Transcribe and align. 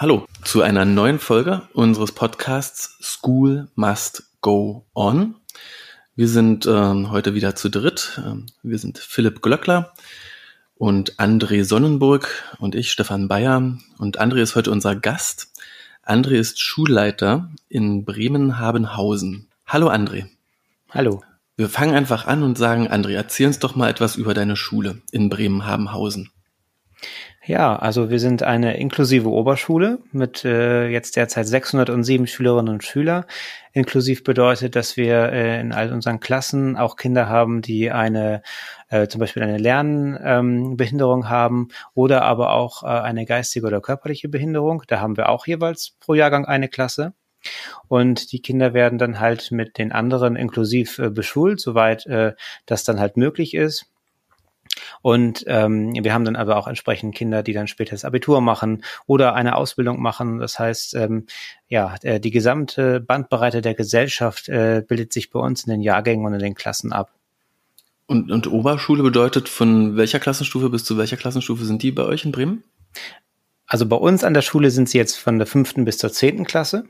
Hallo 0.00 0.28
zu 0.44 0.62
einer 0.62 0.84
neuen 0.84 1.18
Folge 1.18 1.62
unseres 1.72 2.12
Podcasts 2.12 2.96
School 3.02 3.66
Must 3.74 4.30
Go 4.40 4.86
On. 4.94 5.34
Wir 6.14 6.28
sind 6.28 6.66
ähm, 6.66 7.10
heute 7.10 7.34
wieder 7.34 7.56
zu 7.56 7.68
dritt. 7.68 8.22
Ähm, 8.24 8.46
wir 8.62 8.78
sind 8.78 8.98
Philipp 8.98 9.42
Glöckler 9.42 9.92
und 10.76 11.16
André 11.16 11.64
Sonnenburg 11.64 12.28
und 12.60 12.76
ich, 12.76 12.92
Stefan 12.92 13.26
Bayer. 13.26 13.76
Und 13.98 14.20
André 14.20 14.36
ist 14.36 14.54
heute 14.54 14.70
unser 14.70 14.94
Gast. 14.94 15.48
André 16.06 16.34
ist 16.34 16.60
Schulleiter 16.60 17.50
in 17.68 18.04
Bremen-Habenhausen. 18.04 19.48
Hallo 19.66 19.90
André. 19.90 20.26
Hallo. 20.90 21.24
Wir 21.56 21.68
fangen 21.68 21.96
einfach 21.96 22.28
an 22.28 22.44
und 22.44 22.56
sagen, 22.56 22.86
André, 22.86 23.14
erzähl 23.14 23.48
uns 23.48 23.58
doch 23.58 23.74
mal 23.74 23.90
etwas 23.90 24.14
über 24.14 24.32
deine 24.32 24.54
Schule 24.54 25.02
in 25.10 25.28
Bremen-Habenhausen. 25.28 26.30
Ja, 27.48 27.76
also 27.76 28.10
wir 28.10 28.20
sind 28.20 28.42
eine 28.42 28.76
inklusive 28.76 29.30
Oberschule 29.30 30.00
mit 30.12 30.44
äh, 30.44 30.88
jetzt 30.88 31.16
derzeit 31.16 31.46
607 31.46 32.26
Schülerinnen 32.26 32.74
und 32.74 32.84
Schüler. 32.84 33.26
Inklusiv 33.72 34.22
bedeutet, 34.22 34.76
dass 34.76 34.98
wir 34.98 35.32
äh, 35.32 35.58
in 35.58 35.72
all 35.72 35.90
unseren 35.90 36.20
Klassen 36.20 36.76
auch 36.76 36.96
Kinder 36.96 37.26
haben, 37.26 37.62
die 37.62 37.90
eine 37.90 38.42
äh, 38.90 39.08
zum 39.08 39.20
Beispiel 39.20 39.42
eine 39.42 39.56
Lernbehinderung 39.56 41.22
ähm, 41.22 41.30
haben 41.30 41.68
oder 41.94 42.20
aber 42.20 42.52
auch 42.52 42.82
äh, 42.82 42.88
eine 42.88 43.24
geistige 43.24 43.66
oder 43.66 43.80
körperliche 43.80 44.28
Behinderung. 44.28 44.82
Da 44.86 45.00
haben 45.00 45.16
wir 45.16 45.30
auch 45.30 45.46
jeweils 45.46 45.96
pro 46.00 46.12
Jahrgang 46.12 46.44
eine 46.44 46.68
Klasse. 46.68 47.14
Und 47.88 48.32
die 48.32 48.42
Kinder 48.42 48.74
werden 48.74 48.98
dann 48.98 49.20
halt 49.20 49.52
mit 49.52 49.78
den 49.78 49.90
anderen 49.90 50.36
inklusiv 50.36 50.98
äh, 50.98 51.08
beschult, 51.08 51.62
soweit 51.62 52.04
äh, 52.04 52.34
das 52.66 52.84
dann 52.84 53.00
halt 53.00 53.16
möglich 53.16 53.54
ist. 53.54 53.86
Und 55.02 55.44
ähm, 55.46 55.92
wir 55.94 56.12
haben 56.12 56.24
dann 56.24 56.36
aber 56.36 56.56
auch 56.56 56.66
entsprechend 56.66 57.14
Kinder, 57.14 57.42
die 57.42 57.52
dann 57.52 57.66
später 57.66 57.92
das 57.92 58.04
Abitur 58.04 58.40
machen 58.40 58.84
oder 59.06 59.34
eine 59.34 59.56
Ausbildung 59.56 60.00
machen. 60.00 60.38
Das 60.38 60.58
heißt, 60.58 60.94
ähm, 60.94 61.26
ja, 61.68 61.94
äh, 62.02 62.20
die 62.20 62.30
gesamte 62.30 63.00
Bandbreite 63.00 63.62
der 63.62 63.74
Gesellschaft 63.74 64.48
äh, 64.48 64.82
bildet 64.86 65.12
sich 65.12 65.30
bei 65.30 65.40
uns 65.40 65.64
in 65.64 65.70
den 65.70 65.82
Jahrgängen 65.82 66.26
und 66.26 66.34
in 66.34 66.40
den 66.40 66.54
Klassen 66.54 66.92
ab. 66.92 67.12
Und, 68.06 68.30
und 68.30 68.46
Oberschule 68.46 69.02
bedeutet, 69.02 69.50
von 69.50 69.96
welcher 69.96 70.18
Klassenstufe 70.18 70.70
bis 70.70 70.84
zu 70.84 70.96
welcher 70.96 71.18
Klassenstufe 71.18 71.64
sind 71.64 71.82
die 71.82 71.92
bei 71.92 72.04
euch 72.04 72.24
in 72.24 72.32
Bremen? 72.32 72.64
Also 73.68 73.86
bei 73.86 73.96
uns 73.96 74.24
an 74.24 74.32
der 74.32 74.40
Schule 74.40 74.70
sind 74.70 74.88
sie 74.88 74.96
jetzt 74.96 75.16
von 75.16 75.36
der 75.36 75.46
fünften 75.46 75.84
bis 75.84 75.98
zur 75.98 76.10
zehnten 76.10 76.44
Klasse. 76.44 76.84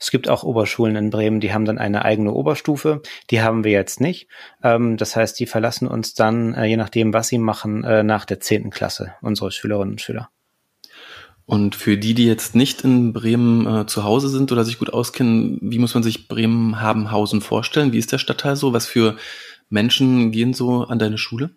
Es 0.00 0.10
gibt 0.10 0.28
auch 0.28 0.42
Oberschulen 0.42 0.96
in 0.96 1.10
Bremen, 1.10 1.38
die 1.38 1.54
haben 1.54 1.64
dann 1.64 1.78
eine 1.78 2.04
eigene 2.04 2.32
Oberstufe. 2.32 3.02
Die 3.30 3.40
haben 3.40 3.62
wir 3.62 3.70
jetzt 3.70 4.00
nicht. 4.00 4.26
Ähm, 4.62 4.96
das 4.96 5.14
heißt, 5.14 5.38
die 5.38 5.46
verlassen 5.46 5.86
uns 5.86 6.14
dann, 6.14 6.52
äh, 6.54 6.64
je 6.64 6.76
nachdem, 6.76 7.12
was 7.12 7.28
sie 7.28 7.38
machen, 7.38 7.84
äh, 7.84 8.02
nach 8.02 8.24
der 8.24 8.40
zehnten 8.40 8.70
Klasse, 8.70 9.14
unsere 9.22 9.52
Schülerinnen 9.52 9.92
und 9.92 10.00
Schüler. 10.00 10.28
Und 11.46 11.76
für 11.76 11.96
die, 11.96 12.14
die 12.14 12.26
jetzt 12.26 12.56
nicht 12.56 12.82
in 12.82 13.12
Bremen 13.12 13.66
äh, 13.66 13.86
zu 13.86 14.02
Hause 14.02 14.28
sind 14.28 14.50
oder 14.50 14.64
sich 14.64 14.78
gut 14.78 14.92
auskennen, 14.92 15.58
wie 15.62 15.78
muss 15.78 15.94
man 15.94 16.02
sich 16.02 16.26
Bremen-Habenhausen 16.26 17.42
vorstellen? 17.42 17.92
Wie 17.92 17.98
ist 17.98 18.10
der 18.10 18.18
Stadtteil 18.18 18.56
so? 18.56 18.72
Was 18.72 18.86
für 18.86 19.16
Menschen 19.68 20.32
gehen 20.32 20.52
so 20.52 20.82
an 20.82 20.98
deine 20.98 21.18
Schule? 21.18 21.50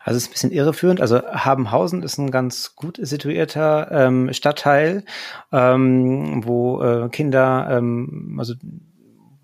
Also 0.00 0.16
es 0.16 0.24
ist 0.24 0.28
ein 0.28 0.32
bisschen 0.32 0.52
irreführend. 0.52 1.00
Also 1.00 1.22
Habenhausen 1.22 2.02
ist 2.02 2.18
ein 2.18 2.30
ganz 2.30 2.74
gut 2.76 2.98
situierter 3.00 3.90
ähm, 3.90 4.32
Stadtteil, 4.32 5.04
ähm, 5.52 6.42
wo 6.44 6.82
äh, 6.82 7.08
Kinder, 7.08 7.68
ähm, 7.70 8.36
also 8.38 8.54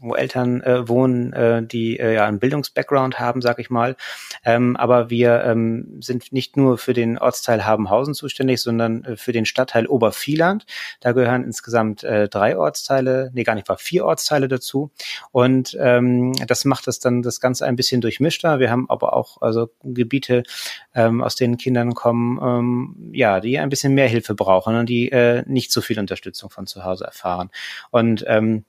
wo 0.04 0.14
Eltern 0.14 0.60
äh, 0.62 0.88
wohnen, 0.88 1.32
äh, 1.32 1.62
die 1.62 1.98
äh, 1.98 2.14
ja 2.14 2.26
einen 2.26 2.38
Bildungsbackground 2.38 3.18
haben, 3.18 3.40
sag 3.40 3.58
ich 3.58 3.70
mal. 3.70 3.96
Ähm, 4.44 4.76
aber 4.76 5.10
wir 5.10 5.42
ähm, 5.44 5.98
sind 6.00 6.32
nicht 6.32 6.56
nur 6.56 6.78
für 6.78 6.92
den 6.92 7.18
Ortsteil 7.18 7.64
Habenhausen 7.64 8.14
zuständig, 8.14 8.60
sondern 8.60 9.04
äh, 9.04 9.16
für 9.16 9.32
den 9.32 9.46
Stadtteil 9.46 9.86
Obervieland. 9.86 10.66
Da 11.00 11.12
gehören 11.12 11.44
insgesamt 11.44 12.04
äh, 12.04 12.28
drei 12.28 12.56
Ortsteile, 12.56 13.30
nee, 13.32 13.44
gar 13.44 13.54
nicht, 13.54 13.68
war 13.68 13.78
vier 13.78 14.04
Ortsteile 14.04 14.48
dazu. 14.48 14.90
Und 15.32 15.76
ähm, 15.80 16.32
das 16.46 16.64
macht 16.64 16.86
das 16.86 16.98
dann 16.98 17.22
das 17.22 17.40
Ganze 17.40 17.66
ein 17.66 17.76
bisschen 17.76 18.00
durchmischter. 18.00 18.58
Wir 18.58 18.70
haben 18.70 18.88
aber 18.90 19.14
auch 19.14 19.40
also 19.40 19.70
Gebiete, 19.82 20.42
ähm, 20.94 21.22
aus 21.22 21.36
denen 21.36 21.56
Kindern 21.56 21.94
kommen, 21.94 22.38
ähm, 22.42 23.10
ja, 23.12 23.40
die 23.40 23.58
ein 23.58 23.70
bisschen 23.70 23.94
mehr 23.94 24.08
Hilfe 24.08 24.34
brauchen 24.34 24.76
und 24.76 24.88
die 24.88 25.10
äh, 25.10 25.42
nicht 25.46 25.72
so 25.72 25.80
viel 25.80 25.98
Unterstützung 25.98 26.50
von 26.50 26.66
zu 26.66 26.84
Hause 26.84 27.04
erfahren. 27.04 27.50
Und 27.90 28.24
ähm, 28.28 28.64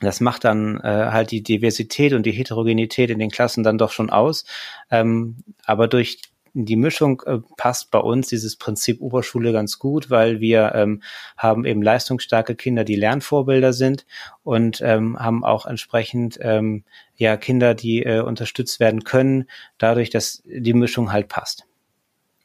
das 0.00 0.20
macht 0.20 0.44
dann 0.44 0.78
äh, 0.80 1.08
halt 1.10 1.30
die 1.30 1.42
Diversität 1.42 2.12
und 2.12 2.24
die 2.24 2.32
Heterogenität 2.32 3.10
in 3.10 3.18
den 3.18 3.30
Klassen 3.30 3.64
dann 3.64 3.78
doch 3.78 3.92
schon 3.92 4.10
aus. 4.10 4.44
Ähm, 4.90 5.36
aber 5.64 5.88
durch 5.88 6.22
die 6.54 6.76
Mischung 6.76 7.22
äh, 7.26 7.38
passt 7.56 7.90
bei 7.90 7.98
uns 7.98 8.28
dieses 8.28 8.56
Prinzip 8.56 9.00
Oberschule 9.00 9.52
ganz 9.52 9.78
gut, 9.78 10.10
weil 10.10 10.40
wir 10.40 10.72
ähm, 10.74 11.02
haben 11.36 11.64
eben 11.64 11.82
leistungsstarke 11.82 12.54
Kinder, 12.56 12.84
die 12.84 12.96
Lernvorbilder 12.96 13.72
sind 13.72 14.06
und 14.42 14.80
ähm, 14.82 15.18
haben 15.18 15.44
auch 15.44 15.66
entsprechend 15.66 16.38
ähm, 16.40 16.84
ja 17.16 17.36
Kinder, 17.36 17.74
die 17.74 18.02
äh, 18.02 18.20
unterstützt 18.20 18.80
werden 18.80 19.04
können, 19.04 19.48
dadurch, 19.78 20.10
dass 20.10 20.42
die 20.44 20.74
Mischung 20.74 21.12
halt 21.12 21.28
passt. 21.28 21.64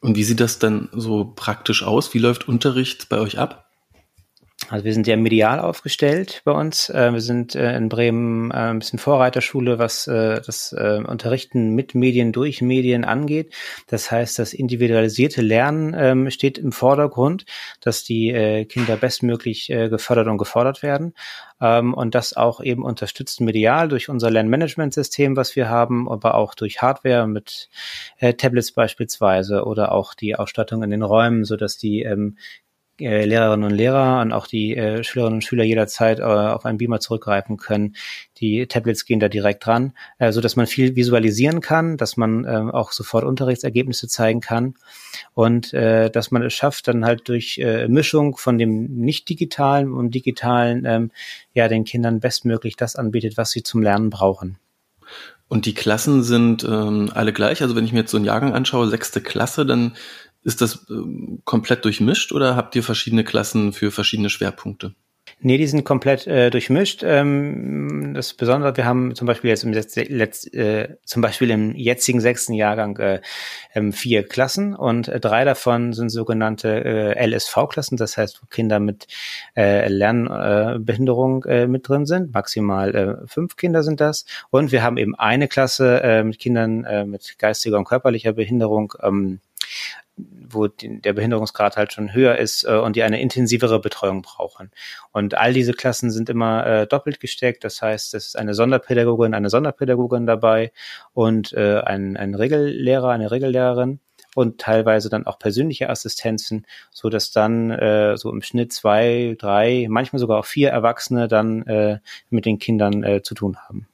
Und 0.01 0.17
wie 0.17 0.23
sieht 0.23 0.41
das 0.41 0.59
dann 0.59 0.89
so 0.91 1.31
praktisch 1.35 1.83
aus? 1.83 2.13
Wie 2.13 2.19
läuft 2.19 2.47
Unterricht 2.47 3.09
bei 3.09 3.19
euch 3.19 3.39
ab? 3.39 3.62
Also 4.73 4.85
wir 4.85 4.93
sind 4.95 5.05
ja 5.05 5.15
medial 5.17 5.59
aufgestellt 5.59 6.41
bei 6.45 6.51
uns. 6.51 6.89
Äh, 6.89 7.13
wir 7.13 7.21
sind 7.21 7.53
äh, 7.53 7.77
in 7.77 7.89
Bremen 7.89 8.49
äh, 8.49 8.55
ein 8.55 8.79
bisschen 8.79 8.97
Vorreiterschule, 8.97 9.77
was 9.77 10.05
das 10.05 10.73
Unterrichten 10.73 11.75
mit 11.75 11.93
Medien 11.93 12.31
durch 12.31 12.61
Medien 12.63 13.05
angeht. 13.05 13.53
Das 13.85 14.09
heißt, 14.09 14.39
das 14.39 14.51
individualisierte 14.53 15.43
Lernen 15.43 15.95
ähm, 15.95 16.31
steht 16.31 16.57
im 16.57 16.71
Vordergrund, 16.71 17.45
dass 17.81 18.03
die 18.03 18.65
Kinder 18.67 18.97
bestmöglich 18.97 19.67
gefördert 19.67 20.27
und 20.27 20.39
gefordert 20.39 20.81
werden. 20.81 21.13
Ähm, 21.61 21.93
und 21.93 22.15
das 22.15 22.35
auch 22.35 22.59
eben 22.61 22.83
unterstützt 22.83 23.41
medial 23.41 23.87
durch 23.89 24.09
unser 24.09 24.31
Lernmanagementsystem, 24.31 25.35
was 25.35 25.55
wir 25.55 25.69
haben, 25.69 26.09
aber 26.09 26.33
auch 26.33 26.55
durch 26.55 26.81
Hardware 26.81 27.27
mit 27.27 27.69
Tablets 28.19 28.71
beispielsweise 28.71 29.65
oder 29.65 29.91
auch 29.91 30.15
die 30.15 30.35
Ausstattung 30.35 30.81
in 30.81 30.89
den 30.89 31.03
Räumen, 31.03 31.43
so 31.43 31.57
dass 31.57 31.77
die 31.77 32.01
ähm, 32.01 32.37
äh, 33.03 33.25
Lehrerinnen 33.25 33.65
und 33.69 33.75
Lehrer 33.75 34.21
und 34.21 34.31
auch 34.31 34.47
die 34.47 34.75
äh, 34.75 35.03
Schülerinnen 35.03 35.37
und 35.37 35.43
Schüler 35.43 35.63
jederzeit 35.63 36.19
äh, 36.19 36.23
auf 36.23 36.65
einen 36.65 36.77
Beamer 36.77 36.99
zurückgreifen 36.99 37.57
können. 37.57 37.95
Die 38.39 38.67
Tablets 38.67 39.05
gehen 39.05 39.19
da 39.19 39.29
direkt 39.29 39.65
dran, 39.65 39.93
so 40.31 40.41
dass 40.41 40.57
man 40.57 40.67
viel 40.67 40.97
visualisieren 40.97 41.61
kann, 41.61 41.95
dass 41.95 42.17
man 42.17 42.43
äh, 42.43 42.49
auch 42.49 42.91
sofort 42.91 43.23
Unterrichtsergebnisse 43.23 44.09
zeigen 44.09 44.41
kann 44.41 44.75
und 45.33 45.73
dass 45.73 46.31
man 46.31 46.41
es 46.43 46.53
schafft, 46.53 46.87
dann 46.87 47.05
halt 47.05 47.27
durch 47.29 47.63
Mischung 47.87 48.35
von 48.35 48.57
dem 48.57 48.85
nicht 48.97 49.29
digitalen 49.29 49.93
und 49.93 50.11
digitalen 50.11 50.85
ähm, 50.85 51.11
ja 51.53 51.67
den 51.67 51.85
Kindern 51.85 52.19
bestmöglich 52.19 52.75
das 52.75 52.95
anbietet, 52.95 53.37
was 53.37 53.51
sie 53.51 53.63
zum 53.63 53.81
Lernen 53.81 54.09
brauchen. 54.09 54.57
Und 55.47 55.65
die 55.65 55.73
Klassen 55.73 56.23
sind 56.23 56.63
ähm, 56.63 57.11
alle 57.13 57.33
gleich. 57.33 57.61
Also 57.61 57.75
wenn 57.75 57.85
ich 57.85 57.93
mir 57.93 57.99
jetzt 57.99 58.11
so 58.11 58.17
einen 58.17 58.25
Jahrgang 58.25 58.53
anschaue, 58.53 58.87
sechste 58.87 59.21
Klasse, 59.21 59.65
dann 59.65 59.93
ist 60.43 60.61
das 60.61 60.85
äh, 60.89 60.93
komplett 61.45 61.85
durchmischt 61.85 62.31
oder 62.31 62.55
habt 62.55 62.75
ihr 62.75 62.83
verschiedene 62.83 63.23
Klassen 63.23 63.73
für 63.73 63.91
verschiedene 63.91 64.29
Schwerpunkte? 64.29 64.93
Nee, 65.45 65.57
die 65.57 65.67
sind 65.67 65.83
komplett 65.83 66.25
äh, 66.25 66.49
durchmischt. 66.49 67.03
Ähm, 67.03 68.13
das 68.13 68.33
Besondere, 68.33 68.77
wir 68.77 68.85
haben 68.85 69.13
zum 69.13 69.27
Beispiel 69.27 69.49
jetzt 69.49 69.65
im, 69.65 69.73
Letz, 69.73 70.47
äh, 70.53 70.95
zum 71.03 71.21
Beispiel 71.21 71.49
im 71.49 71.75
jetzigen 71.75 72.21
sechsten 72.21 72.53
Jahrgang 72.53 72.97
äh, 72.97 73.19
ähm, 73.73 73.91
vier 73.91 74.25
Klassen 74.25 74.73
und 74.73 75.09
äh, 75.09 75.19
drei 75.19 75.43
davon 75.43 75.91
sind 75.91 76.09
sogenannte 76.09 76.85
äh, 76.85 77.25
LSV-Klassen, 77.27 77.97
das 77.97 78.15
heißt, 78.15 78.41
wo 78.41 78.47
Kinder 78.47 78.79
mit 78.79 79.07
äh, 79.57 79.89
Lernbehinderung 79.89 81.43
äh, 81.43 81.67
mit 81.67 81.89
drin 81.89 82.05
sind. 82.05 82.33
Maximal 82.33 82.95
äh, 82.95 83.27
fünf 83.27 83.57
Kinder 83.57 83.83
sind 83.83 83.99
das. 83.99 84.25
Und 84.49 84.71
wir 84.71 84.81
haben 84.81 84.95
eben 84.95 85.15
eine 85.15 85.49
Klasse 85.49 86.01
äh, 86.03 86.23
mit 86.23 86.39
Kindern 86.39 86.85
äh, 86.85 87.05
mit 87.05 87.37
geistiger 87.37 87.77
und 87.77 87.85
körperlicher 87.85 88.31
Behinderung. 88.31 88.93
Ähm, 89.01 89.39
wo 90.15 90.67
die, 90.67 91.01
der 91.01 91.13
Behinderungsgrad 91.13 91.75
halt 91.75 91.93
schon 91.93 92.13
höher 92.13 92.37
ist 92.37 92.63
äh, 92.65 92.75
und 92.75 92.95
die 92.95 93.03
eine 93.03 93.21
intensivere 93.21 93.79
Betreuung 93.79 94.21
brauchen. 94.21 94.71
Und 95.11 95.35
all 95.35 95.53
diese 95.53 95.73
Klassen 95.73 96.11
sind 96.11 96.29
immer 96.29 96.65
äh, 96.65 96.87
doppelt 96.87 97.19
gesteckt. 97.19 97.63
Das 97.63 97.81
heißt, 97.81 98.13
es 98.13 98.27
ist 98.27 98.37
eine 98.37 98.53
Sonderpädagogin, 98.53 99.33
eine 99.33 99.49
Sonderpädagogin 99.49 100.25
dabei 100.25 100.71
und 101.13 101.53
äh, 101.53 101.79
ein, 101.79 102.17
ein 102.17 102.35
Regellehrer, 102.35 103.09
eine 103.09 103.31
Regellehrerin 103.31 103.99
und 104.35 104.59
teilweise 104.59 105.09
dann 105.09 105.25
auch 105.25 105.39
persönliche 105.39 105.89
Assistenzen, 105.89 106.65
so 106.91 107.09
dass 107.09 107.31
dann 107.31 107.71
äh, 107.71 108.17
so 108.17 108.31
im 108.31 108.41
Schnitt 108.41 108.73
zwei, 108.73 109.35
drei, 109.37 109.87
manchmal 109.89 110.19
sogar 110.19 110.39
auch 110.39 110.45
vier 110.45 110.69
Erwachsene 110.69 111.27
dann 111.27 111.63
äh, 111.63 111.99
mit 112.29 112.45
den 112.45 112.59
Kindern 112.59 113.03
äh, 113.03 113.21
zu 113.21 113.35
tun 113.35 113.57
haben. 113.57 113.87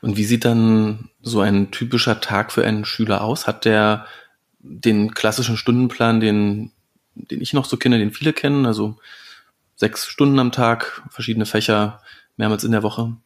Und 0.00 0.16
wie 0.16 0.24
sieht 0.24 0.44
dann 0.44 1.10
so 1.20 1.40
ein 1.40 1.70
typischer 1.70 2.20
Tag 2.20 2.50
für 2.50 2.64
einen 2.64 2.84
Schüler 2.84 3.22
aus? 3.22 3.46
Hat 3.46 3.64
der 3.64 4.06
den 4.68 5.14
klassischen 5.14 5.56
Stundenplan, 5.56 6.20
den, 6.20 6.72
den 7.14 7.40
ich 7.40 7.52
noch 7.52 7.64
so 7.64 7.76
kenne, 7.76 7.98
den 7.98 8.10
viele 8.10 8.32
kennen, 8.32 8.66
also 8.66 8.96
sechs 9.74 10.06
Stunden 10.06 10.38
am 10.38 10.52
Tag, 10.52 11.02
verschiedene 11.10 11.46
Fächer, 11.46 12.00
mehrmals 12.36 12.64
in 12.64 12.72
der 12.72 12.82
Woche. 12.82 13.16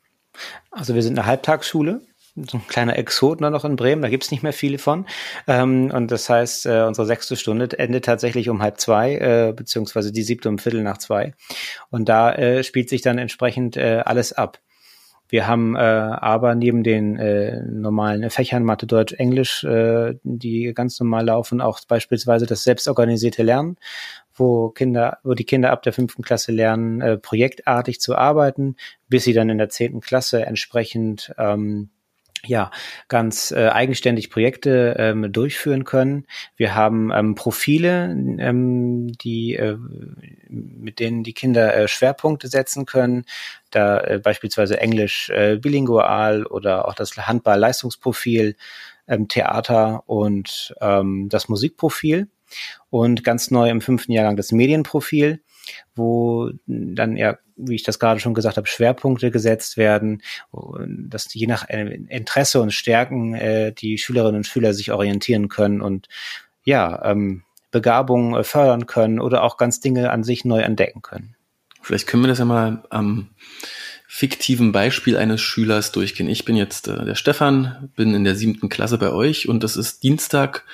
Also 0.70 0.94
wir 0.94 1.02
sind 1.02 1.18
eine 1.18 1.26
Halbtagsschule. 1.26 2.02
so 2.48 2.58
ein 2.58 2.66
kleiner 2.68 2.96
Exot 2.96 3.40
nur 3.40 3.50
noch 3.50 3.64
in 3.64 3.76
Bremen, 3.76 4.02
da 4.02 4.08
gibt's 4.08 4.30
nicht 4.30 4.42
mehr 4.42 4.52
viele 4.52 4.78
von. 4.78 5.06
Ähm, 5.46 5.90
und 5.92 6.10
das 6.10 6.28
heißt, 6.28 6.66
äh, 6.66 6.82
unsere 6.82 7.06
sechste 7.06 7.36
Stunde 7.36 7.78
endet 7.78 8.04
tatsächlich 8.04 8.48
um 8.48 8.62
halb 8.62 8.80
zwei, 8.80 9.16
äh, 9.16 9.52
beziehungsweise 9.54 10.12
die 10.12 10.22
siebte 10.22 10.48
um 10.48 10.58
Viertel 10.58 10.82
nach 10.82 10.98
zwei. 10.98 11.34
Und 11.90 12.08
da 12.08 12.32
äh, 12.32 12.62
spielt 12.62 12.88
sich 12.88 13.02
dann 13.02 13.18
entsprechend 13.18 13.76
äh, 13.76 14.02
alles 14.04 14.32
ab. 14.32 14.60
Wir 15.30 15.46
haben 15.46 15.76
äh, 15.76 15.78
aber 15.78 16.54
neben 16.54 16.82
den 16.82 17.16
äh, 17.16 17.62
normalen 17.62 18.28
Fächern 18.30 18.64
Mathe, 18.64 18.86
Deutsch, 18.86 19.12
Englisch, 19.12 19.64
äh, 19.64 20.14
die 20.24 20.72
ganz 20.74 20.98
normal 20.98 21.26
laufen, 21.26 21.60
auch 21.60 21.80
beispielsweise 21.86 22.46
das 22.46 22.64
selbstorganisierte 22.64 23.42
Lernen, 23.42 23.76
wo 24.34 24.70
Kinder, 24.70 25.18
wo 25.22 25.34
die 25.34 25.44
Kinder 25.44 25.70
ab 25.70 25.82
der 25.82 25.92
fünften 25.92 26.22
Klasse 26.22 26.50
lernen, 26.50 27.00
äh, 27.00 27.16
projektartig 27.16 28.00
zu 28.00 28.16
arbeiten, 28.16 28.76
bis 29.08 29.24
sie 29.24 29.32
dann 29.32 29.50
in 29.50 29.58
der 29.58 29.68
zehnten 29.68 30.00
Klasse 30.00 30.44
entsprechend 30.44 31.32
ähm, 31.38 31.90
ja, 32.46 32.70
ganz 33.08 33.50
äh, 33.50 33.68
eigenständig 33.68 34.30
Projekte 34.30 34.96
ähm, 34.98 35.32
durchführen 35.32 35.84
können. 35.84 36.26
Wir 36.56 36.74
haben 36.74 37.10
ähm, 37.12 37.34
Profile, 37.34 38.16
ähm, 38.38 39.12
die 39.12 39.56
äh, 39.56 39.76
mit 40.48 40.98
denen 41.00 41.22
die 41.22 41.34
Kinder 41.34 41.74
äh, 41.74 41.88
Schwerpunkte 41.88 42.48
setzen 42.48 42.86
können. 42.86 43.24
Da 43.70 44.00
äh, 44.00 44.18
beispielsweise 44.18 44.80
Englisch 44.80 45.30
äh, 45.30 45.56
bilingual 45.56 46.46
oder 46.46 46.88
auch 46.88 46.94
das 46.94 47.16
Handball-Leistungsprofil, 47.16 48.56
ähm, 49.06 49.28
Theater 49.28 50.04
und 50.06 50.74
ähm, 50.80 51.28
das 51.28 51.48
Musikprofil. 51.48 52.28
Und 52.88 53.22
ganz 53.22 53.50
neu 53.50 53.68
im 53.68 53.80
fünften 53.80 54.12
Jahrgang 54.12 54.36
das 54.36 54.50
Medienprofil 54.50 55.40
wo 55.94 56.50
dann 56.66 57.16
ja, 57.16 57.38
wie 57.56 57.74
ich 57.74 57.82
das 57.82 57.98
gerade 57.98 58.20
schon 58.20 58.34
gesagt 58.34 58.56
habe, 58.56 58.66
Schwerpunkte 58.66 59.30
gesetzt 59.30 59.76
werden, 59.76 60.22
dass 60.86 61.32
je 61.34 61.46
nach 61.46 61.68
äh, 61.68 61.94
Interesse 62.08 62.60
und 62.60 62.72
Stärken 62.72 63.34
äh, 63.34 63.72
die 63.72 63.98
Schülerinnen 63.98 64.38
und 64.38 64.46
Schüler 64.46 64.74
sich 64.74 64.92
orientieren 64.92 65.48
können 65.48 65.80
und 65.80 66.08
ja, 66.64 67.04
ähm, 67.04 67.42
Begabungen 67.70 68.34
äh, 68.34 68.44
fördern 68.44 68.86
können 68.86 69.20
oder 69.20 69.42
auch 69.42 69.56
ganz 69.56 69.80
Dinge 69.80 70.10
an 70.10 70.24
sich 70.24 70.44
neu 70.44 70.60
entdecken 70.60 71.02
können. 71.02 71.36
Vielleicht 71.82 72.06
können 72.06 72.22
wir 72.22 72.28
das 72.28 72.38
ja 72.38 72.44
mal 72.44 72.84
am 72.90 73.30
fiktiven 74.06 74.72
Beispiel 74.72 75.16
eines 75.16 75.40
Schülers 75.40 75.92
durchgehen. 75.92 76.28
Ich 76.28 76.44
bin 76.44 76.56
jetzt 76.56 76.88
äh, 76.88 77.04
der 77.04 77.14
Stefan, 77.14 77.90
bin 77.96 78.14
in 78.14 78.24
der 78.24 78.34
siebten 78.34 78.68
Klasse 78.68 78.98
bei 78.98 79.10
euch 79.10 79.48
und 79.48 79.62
das 79.62 79.76
ist 79.76 80.02
Dienstag 80.02 80.64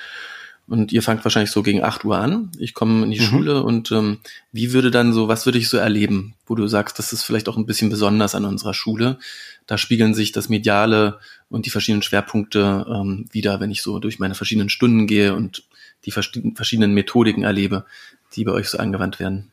und 0.67 0.91
ihr 0.91 1.01
fangt 1.01 1.23
wahrscheinlich 1.23 1.51
so 1.51 1.63
gegen 1.63 1.83
8 1.83 2.03
Uhr 2.03 2.17
an. 2.17 2.51
Ich 2.59 2.73
komme 2.73 3.03
in 3.05 3.11
die 3.11 3.19
mhm. 3.19 3.23
Schule 3.23 3.63
und 3.63 3.91
ähm, 3.91 4.19
wie 4.51 4.73
würde 4.73 4.91
dann 4.91 5.13
so, 5.13 5.27
was 5.27 5.45
würde 5.45 5.57
ich 5.57 5.69
so 5.69 5.77
erleben, 5.77 6.35
wo 6.45 6.55
du 6.55 6.67
sagst, 6.67 6.99
das 6.99 7.13
ist 7.13 7.23
vielleicht 7.23 7.47
auch 7.47 7.57
ein 7.57 7.65
bisschen 7.65 7.89
besonders 7.89 8.35
an 8.35 8.45
unserer 8.45 8.73
Schule. 8.73 9.17
Da 9.65 9.77
spiegeln 9.77 10.13
sich 10.13 10.33
das 10.33 10.49
Mediale 10.49 11.19
und 11.49 11.65
die 11.65 11.69
verschiedenen 11.69 12.01
Schwerpunkte 12.01 12.85
ähm, 12.89 13.25
wieder, 13.31 13.59
wenn 13.59 13.71
ich 13.71 13.81
so 13.81 13.99
durch 13.99 14.19
meine 14.19 14.35
verschiedenen 14.35 14.69
Stunden 14.69 15.07
gehe 15.07 15.33
und 15.33 15.63
die 16.05 16.11
verschiedenen 16.11 16.93
Methodiken 16.93 17.43
erlebe, 17.43 17.85
die 18.35 18.43
bei 18.43 18.51
euch 18.51 18.69
so 18.69 18.77
angewandt 18.77 19.19
werden. 19.19 19.51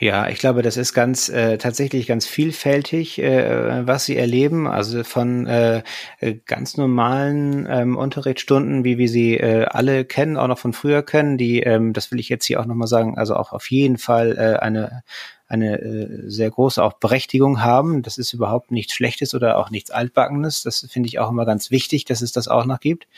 Ja, 0.00 0.30
ich 0.30 0.38
glaube, 0.38 0.62
das 0.62 0.78
ist 0.78 0.94
ganz 0.94 1.28
äh, 1.28 1.58
tatsächlich 1.58 2.06
ganz 2.06 2.26
vielfältig, 2.26 3.18
äh, 3.18 3.86
was 3.86 4.06
sie 4.06 4.16
erleben. 4.16 4.66
Also 4.66 5.04
von 5.04 5.46
äh, 5.46 5.82
äh, 6.20 6.36
ganz 6.46 6.78
normalen 6.78 7.66
ähm, 7.70 7.98
Unterrichtsstunden, 7.98 8.82
wie 8.82 8.96
wir 8.96 9.10
sie 9.10 9.36
äh, 9.36 9.66
alle 9.66 10.06
kennen, 10.06 10.38
auch 10.38 10.46
noch 10.46 10.58
von 10.58 10.72
früher 10.72 11.02
kennen, 11.02 11.36
die, 11.36 11.60
ähm, 11.60 11.92
das 11.92 12.10
will 12.10 12.18
ich 12.18 12.30
jetzt 12.30 12.46
hier 12.46 12.60
auch 12.60 12.64
nochmal 12.64 12.88
sagen, 12.88 13.18
also 13.18 13.36
auch 13.36 13.52
auf 13.52 13.70
jeden 13.70 13.98
Fall 13.98 14.38
äh, 14.38 14.58
eine 14.58 15.02
eine 15.48 15.80
äh, 15.80 16.30
sehr 16.30 16.48
große 16.48 16.82
auch 16.82 16.94
Berechtigung 16.94 17.62
haben. 17.62 18.02
Das 18.02 18.18
ist 18.18 18.32
überhaupt 18.32 18.70
nichts 18.70 18.94
Schlechtes 18.94 19.34
oder 19.34 19.58
auch 19.58 19.70
nichts 19.70 19.90
Altbackenes. 19.90 20.62
Das 20.62 20.86
finde 20.88 21.08
ich 21.08 21.18
auch 21.18 21.28
immer 21.28 21.44
ganz 21.44 21.70
wichtig, 21.70 22.04
dass 22.04 22.22
es 22.22 22.32
das 22.32 22.48
auch 22.48 22.64
noch 22.64 22.80
gibt. 22.80 23.08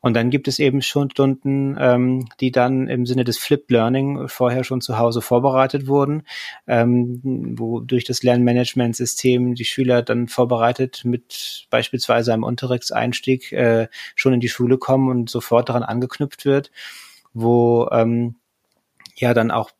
Und 0.00 0.14
dann 0.14 0.30
gibt 0.30 0.48
es 0.48 0.58
eben 0.58 0.80
schon 0.82 1.10
Stunden, 1.10 1.76
ähm, 1.78 2.28
die 2.40 2.52
dann 2.52 2.88
im 2.88 3.04
Sinne 3.04 3.24
des 3.24 3.38
Flipped 3.38 3.70
Learning 3.70 4.28
vorher 4.28 4.64
schon 4.64 4.80
zu 4.80 4.98
Hause 4.98 5.20
vorbereitet 5.20 5.86
wurden, 5.86 6.22
ähm, 6.66 7.20
wo 7.58 7.80
durch 7.80 8.04
das 8.04 8.22
Lernmanagementsystem 8.22 9.54
die 9.54 9.64
Schüler 9.64 10.02
dann 10.02 10.28
vorbereitet 10.28 11.02
mit 11.04 11.66
beispielsweise 11.70 12.32
einem 12.32 12.44
Unterrichtseinstieg 12.44 13.52
äh, 13.52 13.88
schon 14.14 14.34
in 14.34 14.40
die 14.40 14.48
Schule 14.48 14.78
kommen 14.78 15.08
und 15.08 15.30
sofort 15.30 15.68
daran 15.68 15.82
angeknüpft 15.82 16.44
wird, 16.44 16.70
wo 17.32 17.88
ähm, 17.90 18.36
ja 19.16 19.34
dann 19.34 19.50
auch 19.50 19.70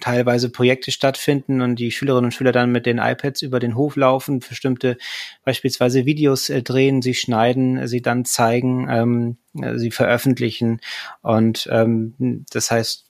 teilweise 0.00 0.50
Projekte 0.50 0.92
stattfinden 0.92 1.62
und 1.62 1.76
die 1.76 1.90
Schülerinnen 1.90 2.26
und 2.26 2.32
Schüler 2.32 2.52
dann 2.52 2.70
mit 2.70 2.86
den 2.86 2.98
iPads 2.98 3.42
über 3.42 3.58
den 3.58 3.74
Hof 3.74 3.96
laufen, 3.96 4.38
bestimmte 4.38 4.96
beispielsweise 5.44 6.06
Videos 6.06 6.48
äh, 6.48 6.62
drehen, 6.62 7.02
sie 7.02 7.14
schneiden, 7.14 7.86
sie 7.88 8.02
dann 8.02 8.24
zeigen, 8.24 8.86
ähm, 8.88 9.36
äh, 9.60 9.78
sie 9.78 9.90
veröffentlichen 9.90 10.80
und 11.22 11.68
ähm, 11.72 12.44
das 12.50 12.70
heißt 12.70 13.06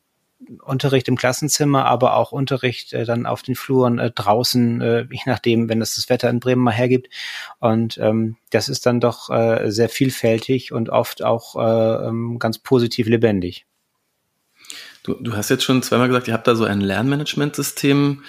Unterricht 0.64 1.08
im 1.08 1.16
Klassenzimmer, 1.16 1.84
aber 1.84 2.16
auch 2.16 2.32
Unterricht 2.32 2.92
äh, 2.92 3.04
dann 3.04 3.26
auf 3.26 3.42
den 3.42 3.54
Fluren 3.54 3.98
äh, 3.98 4.10
draußen, 4.10 4.80
äh, 4.80 5.06
je 5.10 5.20
nachdem, 5.26 5.68
wenn 5.68 5.80
es 5.80 5.94
das 5.96 6.08
Wetter 6.08 6.30
in 6.30 6.40
Bremen 6.40 6.62
mal 6.62 6.72
hergibt. 6.72 7.08
Und 7.60 7.98
ähm, 7.98 8.36
das 8.50 8.68
ist 8.68 8.86
dann 8.86 9.00
doch 9.00 9.30
äh, 9.30 9.70
sehr 9.70 9.88
vielfältig 9.88 10.72
und 10.72 10.90
oft 10.90 11.22
auch 11.22 11.56
äh, 11.56 12.08
ähm, 12.08 12.38
ganz 12.38 12.58
positiv 12.58 13.06
lebendig. 13.06 13.66
Du, 15.02 15.14
du 15.14 15.36
hast 15.36 15.50
jetzt 15.50 15.64
schon 15.64 15.82
zweimal 15.82 16.08
gesagt, 16.08 16.28
ihr 16.28 16.34
habt 16.34 16.46
da 16.46 16.54
so 16.54 16.64
ein 16.64 16.80
Lernmanagementsystem. 16.80 18.22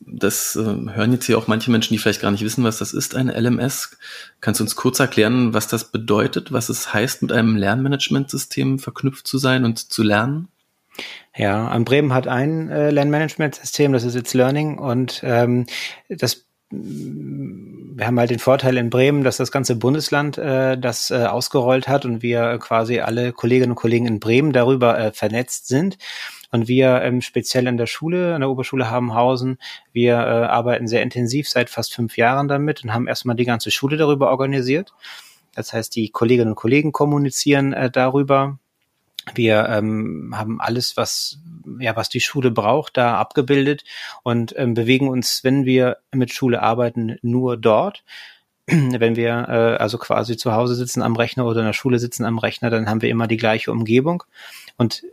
Das 0.00 0.56
äh, 0.56 0.60
hören 0.62 1.12
jetzt 1.12 1.24
hier 1.24 1.38
auch 1.38 1.46
manche 1.46 1.70
Menschen, 1.70 1.94
die 1.94 1.98
vielleicht 1.98 2.20
gar 2.20 2.30
nicht 2.30 2.44
wissen, 2.44 2.64
was 2.64 2.78
das 2.78 2.92
ist, 2.92 3.14
ein 3.14 3.28
LMS. 3.28 3.96
Kannst 4.40 4.60
du 4.60 4.64
uns 4.64 4.76
kurz 4.76 5.00
erklären, 5.00 5.54
was 5.54 5.68
das 5.68 5.90
bedeutet, 5.90 6.52
was 6.52 6.68
es 6.68 6.92
heißt, 6.92 7.22
mit 7.22 7.32
einem 7.32 7.56
Lernmanagementsystem 7.56 8.78
verknüpft 8.78 9.26
zu 9.26 9.38
sein 9.38 9.64
und 9.64 9.78
zu 9.78 10.02
lernen? 10.02 10.48
Ja, 11.34 11.68
an 11.68 11.84
Bremen 11.84 12.12
hat 12.12 12.26
ein 12.26 12.70
äh, 12.70 12.90
Lernmanagementsystem, 12.90 13.92
das 13.92 14.04
ist 14.04 14.16
It's 14.16 14.34
Learning 14.34 14.78
und 14.78 15.20
ähm, 15.22 15.66
das 16.08 16.45
wir 16.70 18.06
haben 18.06 18.18
halt 18.18 18.30
den 18.30 18.40
Vorteil 18.40 18.76
in 18.76 18.90
Bremen, 18.90 19.22
dass 19.22 19.36
das 19.36 19.52
ganze 19.52 19.76
Bundesland 19.76 20.36
äh, 20.36 20.76
das 20.76 21.10
äh, 21.10 21.24
ausgerollt 21.24 21.88
hat 21.88 22.04
und 22.04 22.22
wir 22.22 22.58
quasi 22.58 23.00
alle 23.00 23.32
Kolleginnen 23.32 23.72
und 23.72 23.76
Kollegen 23.76 24.06
in 24.06 24.20
Bremen 24.20 24.52
darüber 24.52 24.98
äh, 24.98 25.12
vernetzt 25.12 25.68
sind. 25.68 25.96
Und 26.50 26.68
wir 26.68 27.02
ähm, 27.02 27.22
speziell 27.22 27.66
in 27.66 27.76
der 27.76 27.86
Schule, 27.86 28.34
an 28.34 28.40
der 28.40 28.50
Oberschule 28.50 28.90
Habenhausen, 28.90 29.58
wir 29.92 30.14
äh, 30.14 30.18
arbeiten 30.18 30.88
sehr 30.88 31.02
intensiv 31.02 31.48
seit 31.48 31.70
fast 31.70 31.94
fünf 31.94 32.16
Jahren 32.16 32.48
damit 32.48 32.82
und 32.84 32.92
haben 32.92 33.08
erstmal 33.08 33.36
die 33.36 33.44
ganze 33.44 33.70
Schule 33.70 33.96
darüber 33.96 34.30
organisiert. 34.30 34.92
Das 35.54 35.72
heißt, 35.72 35.94
die 35.96 36.10
Kolleginnen 36.10 36.50
und 36.50 36.56
Kollegen 36.56 36.92
kommunizieren 36.92 37.72
äh, 37.72 37.90
darüber. 37.90 38.58
Wir 39.34 39.68
ähm, 39.68 40.32
haben 40.36 40.60
alles, 40.60 40.96
was 40.96 41.40
ja, 41.80 41.96
was 41.96 42.08
die 42.08 42.20
Schule 42.20 42.50
braucht, 42.50 42.96
da 42.96 43.18
abgebildet 43.18 43.84
und 44.22 44.54
ähm, 44.56 44.74
bewegen 44.74 45.08
uns, 45.08 45.42
wenn 45.42 45.64
wir 45.64 45.98
mit 46.12 46.32
Schule 46.32 46.62
arbeiten, 46.62 47.18
nur 47.22 47.56
dort. 47.56 48.04
Wenn 48.68 49.14
wir 49.14 49.46
äh, 49.48 49.76
also 49.80 49.96
quasi 49.96 50.36
zu 50.36 50.52
Hause 50.52 50.74
sitzen 50.74 51.00
am 51.00 51.14
Rechner 51.14 51.46
oder 51.46 51.60
in 51.60 51.66
der 51.66 51.72
Schule 51.72 52.00
sitzen 52.00 52.24
am 52.24 52.38
Rechner, 52.38 52.68
dann 52.68 52.88
haben 52.88 53.00
wir 53.00 53.10
immer 53.10 53.28
die 53.28 53.36
gleiche 53.36 53.70
Umgebung. 53.70 54.24
Und 54.76 55.04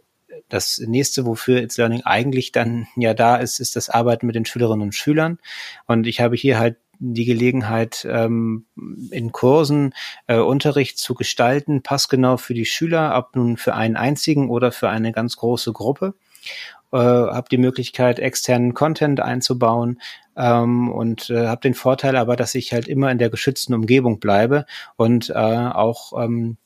das 0.49 0.79
nächste, 0.79 1.27
wofür 1.27 1.61
It's 1.61 1.77
Learning 1.77 2.01
eigentlich 2.03 2.51
dann 2.51 2.88
ja 2.95 3.13
da 3.13 3.35
ist, 3.35 3.59
ist 3.59 3.75
das 3.75 3.89
Arbeiten 3.89 4.25
mit 4.25 4.35
den 4.35 4.45
Schülerinnen 4.45 4.81
und 4.81 4.95
Schülern. 4.95 5.38
Und 5.85 6.07
ich 6.07 6.19
habe 6.19 6.35
hier 6.35 6.57
halt 6.57 6.77
die 7.12 7.25
Gelegenheit, 7.25 8.07
ähm, 8.10 8.65
in 9.12 9.31
Kursen 9.31 9.93
äh, 10.27 10.38
Unterricht 10.38 10.98
zu 10.98 11.13
gestalten, 11.13 11.83
passgenau 11.83 12.38
für 12.38 12.53
die 12.53 12.65
Schüler, 12.65 13.15
ob 13.17 13.36
nun 13.36 13.57
für 13.57 13.75
einen 13.75 13.98
einzigen 13.98 14.50
oder 14.50 14.72
für 14.72 14.89
eine 14.89 15.12
ganz 15.12 15.36
große 15.36 15.74
Gruppe. 15.74 16.13
Äh, 16.93 16.98
habe 16.98 17.50
die 17.50 17.57
Möglichkeit, 17.57 18.19
externen 18.19 18.74
Content 18.74 19.19
einzubauen 19.19 20.00
ähm, 20.38 20.91
und 20.91 21.29
äh, 21.29 21.48
habe 21.48 21.62
den 21.62 21.74
Vorteil 21.74 22.15
aber, 22.15 22.36
dass 22.36 22.55
ich 22.55 22.72
halt 22.72 22.88
immer 22.88 23.12
in 23.12 23.17
der 23.17 23.29
geschützten 23.29 23.74
Umgebung 23.74 24.19
bleibe 24.19 24.65
und 24.95 25.29
äh, 25.29 25.33
auch 25.33 26.13
ähm, 26.24 26.57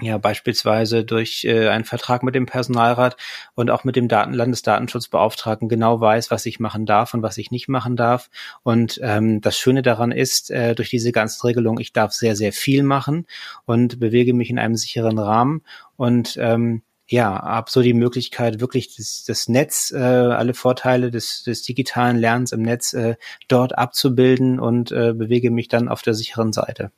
ja 0.00 0.18
beispielsweise 0.18 1.04
durch 1.04 1.44
äh, 1.44 1.68
einen 1.68 1.84
Vertrag 1.84 2.22
mit 2.22 2.34
dem 2.34 2.46
Personalrat 2.46 3.16
und 3.54 3.70
auch 3.70 3.84
mit 3.84 3.96
dem 3.96 4.08
Daten 4.08 4.34
Landesdatenschutzbeauftragten 4.34 5.68
genau 5.68 6.00
weiß, 6.00 6.30
was 6.30 6.44
ich 6.44 6.60
machen 6.60 6.84
darf 6.84 7.14
und 7.14 7.22
was 7.22 7.38
ich 7.38 7.50
nicht 7.50 7.68
machen 7.68 7.96
darf. 7.96 8.28
Und 8.62 9.00
ähm, 9.02 9.40
das 9.40 9.56
Schöne 9.56 9.82
daran 9.82 10.12
ist, 10.12 10.50
äh, 10.50 10.74
durch 10.74 10.90
diese 10.90 11.12
ganzen 11.12 11.46
Regelungen, 11.46 11.80
ich 11.80 11.92
darf 11.92 12.12
sehr, 12.12 12.36
sehr 12.36 12.52
viel 12.52 12.82
machen 12.82 13.26
und 13.64 13.98
bewege 13.98 14.34
mich 14.34 14.50
in 14.50 14.58
einem 14.58 14.76
sicheren 14.76 15.18
Rahmen 15.18 15.62
und 15.96 16.36
ähm, 16.38 16.82
ja, 17.08 17.40
habe 17.40 17.70
so 17.70 17.82
die 17.82 17.94
Möglichkeit, 17.94 18.60
wirklich 18.60 18.96
das, 18.96 19.24
das 19.24 19.48
Netz, 19.48 19.92
äh, 19.92 19.98
alle 19.98 20.54
Vorteile 20.54 21.10
des, 21.10 21.44
des 21.44 21.62
digitalen 21.62 22.16
Lernens 22.16 22.52
im 22.52 22.62
Netz 22.62 22.92
äh, 22.94 23.14
dort 23.48 23.78
abzubilden 23.78 24.58
und 24.58 24.90
äh, 24.90 25.12
bewege 25.14 25.50
mich 25.50 25.68
dann 25.68 25.88
auf 25.88 26.02
der 26.02 26.14
sicheren 26.14 26.52
Seite. 26.52 26.90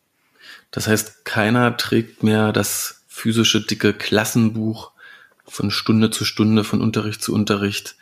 Das 0.71 0.87
heißt, 0.87 1.25
keiner 1.25 1.77
trägt 1.77 2.23
mehr 2.23 2.53
das 2.53 3.05
physische 3.09 3.65
dicke 3.65 3.95
Klassenbuch 3.95 4.93
von 5.47 5.71
Stunde 5.71 6.11
zu 6.11 6.25
Stunde, 6.25 6.65
von 6.65 6.81
Unterricht 6.81 7.23
zu 7.23 7.35
Unterricht 7.35 7.97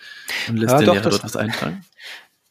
und 0.48 0.56
lässt 0.56 0.72
ja, 0.72 0.78
den 0.78 0.86
doch, 0.86 0.94
Lehrer 0.94 1.10
dort 1.10 1.24
was 1.24 1.36
eintragen? 1.36 1.84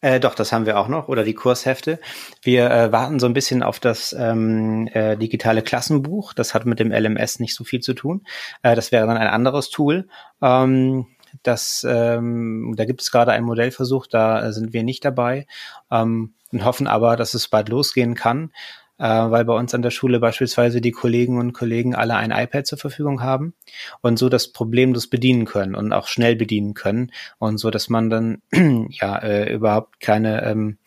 Äh, 0.02 0.20
doch, 0.20 0.36
das 0.36 0.52
haben 0.52 0.68
wir 0.68 0.78
auch 0.78 0.88
noch 0.88 1.08
oder 1.08 1.24
die 1.24 1.34
Kurshefte. 1.34 2.00
Wir 2.44 2.70
äh, 2.70 2.92
warten 2.92 3.18
so 3.18 3.26
ein 3.26 3.34
bisschen 3.34 3.64
auf 3.64 3.80
das 3.80 4.14
ähm, 4.14 4.88
äh, 4.94 5.18
digitale 5.18 5.64
Klassenbuch. 5.64 6.34
Das 6.34 6.54
hat 6.54 6.68
mit 6.68 6.80
dem 6.80 6.92
LMS 6.92 7.40
nicht 7.40 7.56
so 7.56 7.64
viel 7.64 7.80
zu 7.80 7.96
tun. 7.96 8.24
Äh, 8.62 8.76
das 8.76 8.92
wäre 8.92 9.08
dann 9.08 9.18
ein 9.18 9.30
anderes 9.30 9.72
Tool. 9.72 10.08
Ähm, 10.44 11.08
das, 11.42 11.84
ähm, 11.90 12.76
da 12.78 12.86
gibt 12.86 13.02
es 13.02 13.10
gerade 13.10 13.32
einen 13.32 13.48
Modellversuch, 13.48 14.06
da 14.06 14.52
sind 14.52 14.74
wir 14.74 14.84
nicht 14.84 15.04
dabei 15.04 15.48
ähm, 15.90 16.36
und 16.52 16.66
hoffen 16.66 16.86
aber, 16.86 17.16
dass 17.16 17.34
es 17.34 17.48
bald 17.48 17.70
losgehen 17.70 18.14
kann 18.14 18.52
äh, 18.98 19.04
weil 19.04 19.46
bei 19.46 19.54
uns 19.54 19.74
an 19.74 19.82
der 19.82 19.92
Schule 19.92 20.20
beispielsweise 20.20 20.82
die 20.82 20.92
Kolleginnen 20.92 21.40
und 21.40 21.54
Kollegen 21.54 21.96
alle 21.96 22.16
ein 22.16 22.32
iPad 22.32 22.66
zur 22.66 22.78
Verfügung 22.78 23.22
haben 23.22 23.54
und 24.02 24.18
so 24.18 24.30
das 24.30 24.50
problemlos 24.50 25.08
bedienen 25.08 25.46
können 25.46 25.76
und 25.76 25.92
auch 25.92 26.08
schnell 26.08 26.36
bedienen 26.36 26.74
können 26.74 27.12
und 27.38 27.58
so, 27.58 27.72
dass 27.72 27.90
man 27.90 28.10
dann 28.10 28.42
ja 28.90 29.18
äh, 29.18 29.54
überhaupt 29.54 30.00
keine 30.00 30.44
ähm, 30.46 30.78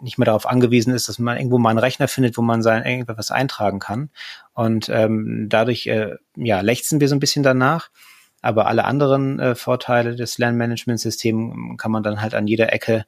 nicht 0.00 0.18
mehr 0.18 0.26
darauf 0.26 0.46
angewiesen 0.46 0.92
ist, 0.92 1.08
dass 1.08 1.18
man 1.20 1.36
irgendwo 1.36 1.58
mal 1.58 1.70
einen 1.70 1.78
Rechner 1.78 2.08
findet, 2.08 2.36
wo 2.36 2.42
man 2.42 2.62
sein 2.62 2.84
irgendwas 2.84 3.30
eintragen 3.30 3.78
kann. 3.78 4.10
Und 4.52 4.88
ähm, 4.88 5.46
dadurch 5.48 5.86
äh, 5.86 6.16
ja 6.36 6.60
lechzen 6.62 7.00
wir 7.00 7.08
so 7.08 7.14
ein 7.14 7.20
bisschen 7.20 7.44
danach. 7.44 7.90
Aber 8.40 8.66
alle 8.66 8.84
anderen 8.84 9.38
äh, 9.40 9.54
Vorteile 9.54 10.16
des 10.16 10.38
Lernmanagementsystems 10.38 11.78
kann 11.78 11.92
man 11.92 12.02
dann 12.02 12.20
halt 12.22 12.34
an 12.34 12.46
jeder 12.46 12.72
Ecke 12.72 13.04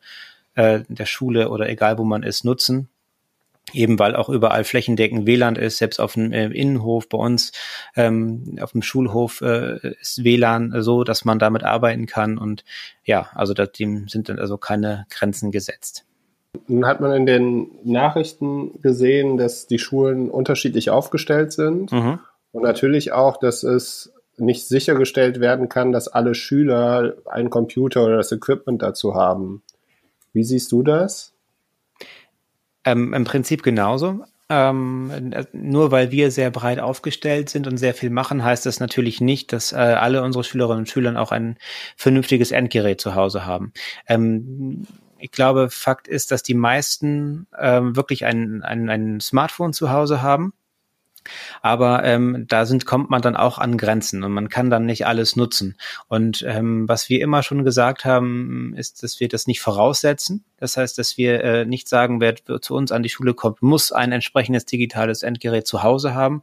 äh, 0.55 0.81
der 0.89 1.07
Schule 1.07 1.51
oder 1.51 1.69
egal 1.69 1.99
wo 1.99 2.05
man 2.05 2.23
ist 2.23 2.45
nutzen 2.45 2.89
eben 3.73 3.99
weil 3.99 4.17
auch 4.17 4.29
überall 4.29 4.65
flächendeckend 4.65 5.27
WLAN 5.27 5.57
ist, 5.57 5.79
selbst 5.79 6.01
auf 6.01 6.15
dem 6.15 6.33
äh, 6.33 6.47
Innenhof 6.47 7.09
bei 7.09 7.19
uns, 7.19 7.53
ähm, 7.97 8.59
auf 8.61 8.73
dem 8.73 8.83
Schulhof 8.83 9.41
äh, 9.41 9.95
ist 10.01 10.25
WLAN 10.25 10.83
so, 10.83 11.05
dass 11.05 11.25
man 11.25 11.39
damit 11.39 11.65
arbeiten 11.65 12.07
kann 12.07 12.39
und 12.39 12.65
ja, 13.05 13.29
also 13.35 13.55
dem 13.55 14.09
sind 14.09 14.29
dann 14.29 14.39
also 14.39 14.57
keine 14.59 15.07
Grenzen 15.11 15.51
gesetzt. 15.51 16.05
Nun 16.67 16.87
hat 16.87 17.01
man 17.01 17.13
in 17.13 17.27
den 17.27 17.71
Nachrichten 17.85 18.81
gesehen, 18.83 19.37
dass 19.37 19.67
die 19.67 19.79
Schulen 19.79 20.31
unterschiedlich 20.31 20.91
aufgestellt 20.91 21.53
sind 21.53 21.93
mhm. 21.93 22.19
und 22.53 22.63
natürlich 22.63 23.13
auch, 23.13 23.37
dass 23.37 23.63
es 23.63 24.13
nicht 24.37 24.67
sichergestellt 24.67 25.41
werden 25.41 25.69
kann, 25.69 25.93
dass 25.93 26.09
alle 26.09 26.35
Schüler 26.35 27.15
einen 27.27 27.51
Computer 27.51 28.05
oder 28.05 28.17
das 28.17 28.33
Equipment 28.33 28.83
dazu 28.83 29.15
haben. 29.15 29.63
Wie 30.33 30.45
siehst 30.45 30.73
du 30.73 30.83
das? 30.83 31.33
Ähm, 32.85 33.13
Im 33.15 33.25
Prinzip 33.25 33.63
genauso. 33.63 34.25
Ähm, 34.49 35.33
nur 35.53 35.93
weil 35.93 36.11
wir 36.11 36.33
sehr 36.33 36.51
breit 36.51 36.81
aufgestellt 36.81 37.49
sind 37.51 37.69
und 37.69 37.77
sehr 37.77 37.95
viel 37.95 38.11
machen, 38.11 38.43
heißt 38.43 38.67
das 38.67 38.81
natürlich 38.81 39.21
nicht, 39.21 39.53
dass 39.53 39.73
äh, 39.73 39.77
alle 39.77 40.25
unsere 40.25 40.43
Schülerinnen 40.43 40.81
und 40.81 40.89
Schüler 40.89 41.21
auch 41.21 41.31
ein 41.31 41.57
vernünftiges 41.97 42.51
Endgerät 42.51 43.01
zu 43.01 43.15
Hause 43.15 43.47
haben. 43.47 43.73
Ähm, 44.09 44.89
ich 45.19 45.31
glaube, 45.31 45.71
Fakt 45.71 46.09
ist, 46.09 46.33
dass 46.33 46.43
die 46.43 46.55
meisten 46.55 47.47
ähm, 47.59 47.95
wirklich 47.95 48.25
ein, 48.25 48.63
ein, 48.63 48.89
ein 48.89 49.21
Smartphone 49.21 49.73
zu 49.73 49.91
Hause 49.91 50.21
haben 50.21 50.53
aber 51.63 52.05
ähm, 52.05 52.47
da 52.49 52.67
sind, 52.67 52.87
kommt 52.87 53.11
man 53.11 53.23
dann 53.23 53.37
auch 53.37 53.59
an 53.59 53.79
Grenzen 53.79 54.25
und 54.25 54.33
man 54.33 54.49
kann 54.49 54.71
dann 54.71 54.87
nicht 54.87 55.07
alles 55.07 55.37
nutzen. 55.37 55.77
Und 56.09 56.45
ähm, 56.47 56.89
was 56.89 57.09
wir 57.09 57.21
immer 57.21 57.43
schon 57.43 57.65
gesagt 57.65 58.05
haben, 58.05 58.75
ist, 58.77 59.03
dass 59.03 59.21
wir 59.21 59.29
das 59.29 59.47
nicht 59.47 59.61
voraussetzen. 59.61 60.45
Das 60.59 60.77
heißt, 60.77 60.99
dass 60.99 61.17
wir 61.17 61.43
äh, 61.43 61.65
nicht 61.65 61.89
sagen, 61.89 62.21
wer 62.21 62.35
zu 62.37 62.75
uns 62.75 62.93
an 62.93 63.03
die 63.03 63.09
Schule 63.09 63.35
kommt, 63.35 63.63
muss 63.63 63.93
ein 63.93 64.13
entsprechendes 64.13 64.67
digitales 64.67 65.23
Endgerät 65.23 65.67
zu 65.67 65.83
Hause 65.83 66.15
haben, 66.15 66.43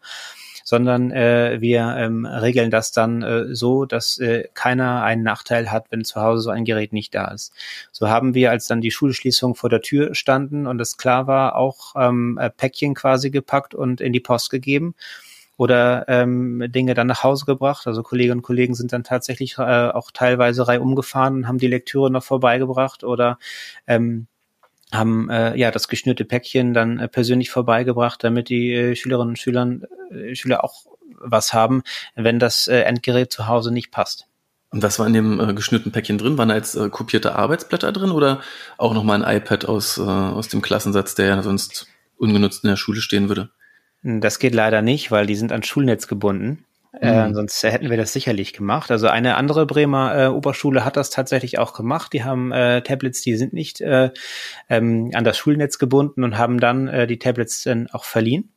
sondern 0.67 1.12
äh, 1.12 1.62
wir 1.62 1.95
ähm, 1.97 2.25
regeln 2.25 2.69
das 2.71 2.91
dann 2.91 3.21
äh, 3.21 3.55
so, 3.55 3.86
dass 3.86 4.17
äh, 4.17 4.50
keiner 4.53 5.01
einen 5.01 5.24
Nachteil 5.24 5.71
hat, 5.71 5.86
wenn 5.91 6.03
zu 6.03 6.19
Hause 6.19 6.41
so 6.41 6.50
ein 6.50 6.65
Gerät 6.65 6.91
nicht 6.91 7.15
da 7.15 7.29
ist. 7.29 7.53
So 7.93 8.09
haben 8.09 8.33
wir, 8.33 8.51
als 8.51 8.67
dann 8.67 8.81
die 8.81 8.91
Schulschließung 8.91 9.55
vor 9.55 9.69
der 9.69 9.81
Tür 9.81 10.13
standen 10.13 10.67
und 10.67 10.81
es 10.81 10.97
klar 10.97 11.25
war, 11.25 11.55
auch 11.55 11.93
ähm, 11.95 12.38
äh, 12.38 12.50
Päckchen 12.50 12.95
quasi 12.95 13.29
gepackt 13.29 13.75
und 13.75 14.01
in 14.01 14.12
die 14.12 14.19
Post 14.19 14.50
gegeben 14.50 14.93
oder 15.55 16.03
ähm, 16.09 16.62
Dinge 16.67 16.95
dann 16.95 17.07
nach 17.07 17.24
Hause 17.24 17.45
gebracht. 17.45 17.88
Also 17.88 18.03
Kolleginnen 18.03 18.39
und 18.39 18.43
Kollegen 18.43 18.75
sind 18.75 18.91
dann 18.91 19.05
tatsächlich 19.05 19.57
äh, 19.59 19.62
auch 19.62 20.12
teilweise 20.12 20.67
reihum 20.67 20.97
gefahren 20.97 21.36
und 21.36 21.47
haben 21.47 21.59
die 21.59 21.67
Lektüre 21.67 22.12
noch 22.12 22.24
vorbeigebracht 22.24 23.05
oder 23.05 23.39
ähm, 23.88 24.27
haben 24.91 25.29
äh, 25.29 25.56
ja 25.58 25.72
das 25.72 25.88
geschnürte 25.88 26.25
Päckchen 26.25 26.74
dann 26.74 27.00
äh, 27.00 27.08
persönlich 27.08 27.50
vorbeigebracht, 27.50 28.24
damit 28.24 28.50
die 28.50 28.74
äh, 28.74 28.96
Schülerinnen 28.96 29.29
und 29.29 29.39
Schülern, 29.39 29.84
äh, 30.12 30.36
Schüler 30.36 30.63
auch 30.63 30.86
was 31.20 31.53
haben, 31.53 31.84
wenn 32.15 32.39
das 32.39 32.67
äh, 32.67 32.82
Endgerät 32.82 33.32
zu 33.32 33.48
Hause 33.48 33.72
nicht 33.74 33.91
passt. 33.91 34.27
Und 34.70 34.84
was 34.84 35.00
war 35.00 35.08
in 35.08 35.13
dem 35.13 35.39
äh, 35.39 35.53
geschnürten 35.53 35.91
Päckchen 35.91 36.17
drin? 36.17 36.38
Waren 36.38 36.50
da 36.50 36.56
jetzt 36.56 36.75
äh, 36.75 36.89
kopierte 36.89 37.36
Arbeitsblätter 37.36 37.91
drin 37.91 38.12
oder 38.12 38.41
auch 38.77 38.94
nochmal 38.94 39.24
ein 39.24 39.38
iPad 39.38 39.65
aus, 39.65 39.98
äh, 39.98 40.01
aus 40.01 40.50
dem 40.50 40.62
Klassensatz, 40.62 41.15
der 41.15 41.27
ja 41.27 41.41
sonst 41.41 41.88
ungenutzt 42.17 42.63
in 42.63 42.70
der 42.70 42.77
Schule 42.77 43.01
stehen 43.01 43.29
würde? 43.29 43.50
Das 44.03 44.39
geht 44.39 44.53
leider 44.53 44.82
nicht, 44.82 45.12
weil 45.12 45.25
die 45.25 45.36
sind 45.36 45.51
ans 45.51 45.67
Schulnetz 45.67 46.08
gebunden. 46.08 46.65
Äh, 47.01 47.33
sonst 47.33 47.61
hätten 47.63 47.89
wir 47.89 47.97
das 47.97 48.13
sicherlich 48.13 48.53
gemacht. 48.53 48.91
Also 48.91 49.07
eine 49.07 49.35
andere 49.35 49.65
Bremer 49.65 50.17
äh, 50.17 50.27
Oberschule 50.27 50.83
hat 50.83 50.97
das 50.97 51.09
tatsächlich 51.09 51.59
auch 51.59 51.73
gemacht. 51.73 52.13
Die 52.13 52.23
haben 52.23 52.51
äh, 52.51 52.81
Tablets, 52.81 53.21
die 53.21 53.35
sind 53.35 53.53
nicht 53.53 53.81
äh, 53.81 54.11
ähm, 54.69 55.11
an 55.13 55.23
das 55.23 55.37
Schulnetz 55.37 55.77
gebunden 55.77 56.23
und 56.23 56.37
haben 56.37 56.59
dann 56.59 56.87
äh, 56.87 57.07
die 57.07 57.19
Tablets 57.19 57.63
dann 57.63 57.87
auch 57.91 58.03
verliehen. 58.03 58.56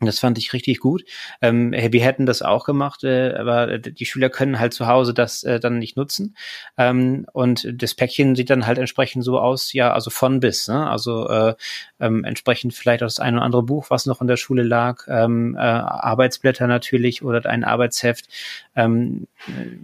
Das 0.00 0.18
fand 0.18 0.36
ich 0.36 0.52
richtig 0.52 0.80
gut. 0.80 1.04
Ähm, 1.40 1.72
wir 1.72 2.04
hätten 2.04 2.26
das 2.26 2.42
auch 2.42 2.66
gemacht, 2.66 3.02
äh, 3.02 3.32
aber 3.32 3.78
die 3.78 4.04
Schüler 4.04 4.28
können 4.28 4.60
halt 4.60 4.74
zu 4.74 4.86
Hause 4.86 5.14
das 5.14 5.42
äh, 5.42 5.58
dann 5.58 5.78
nicht 5.78 5.96
nutzen. 5.96 6.36
Ähm, 6.76 7.26
und 7.32 7.66
das 7.72 7.94
Päckchen 7.94 8.36
sieht 8.36 8.50
dann 8.50 8.66
halt 8.66 8.76
entsprechend 8.76 9.24
so 9.24 9.38
aus, 9.40 9.72
ja, 9.72 9.94
also 9.94 10.10
von 10.10 10.40
bis. 10.40 10.68
Ne? 10.68 10.86
Also 10.90 11.26
äh, 11.30 11.54
ähm, 11.98 12.24
entsprechend 12.24 12.74
vielleicht 12.74 13.02
auch 13.02 13.06
das 13.06 13.20
ein 13.20 13.36
oder 13.36 13.44
andere 13.44 13.62
Buch, 13.62 13.86
was 13.88 14.04
noch 14.04 14.20
in 14.20 14.26
der 14.26 14.36
Schule 14.36 14.64
lag, 14.64 15.04
ähm, 15.08 15.54
äh, 15.56 15.60
Arbeitsblätter 15.60 16.66
natürlich 16.66 17.22
oder 17.22 17.46
ein 17.46 17.64
Arbeitsheft, 17.64 18.28
ähm, 18.74 19.28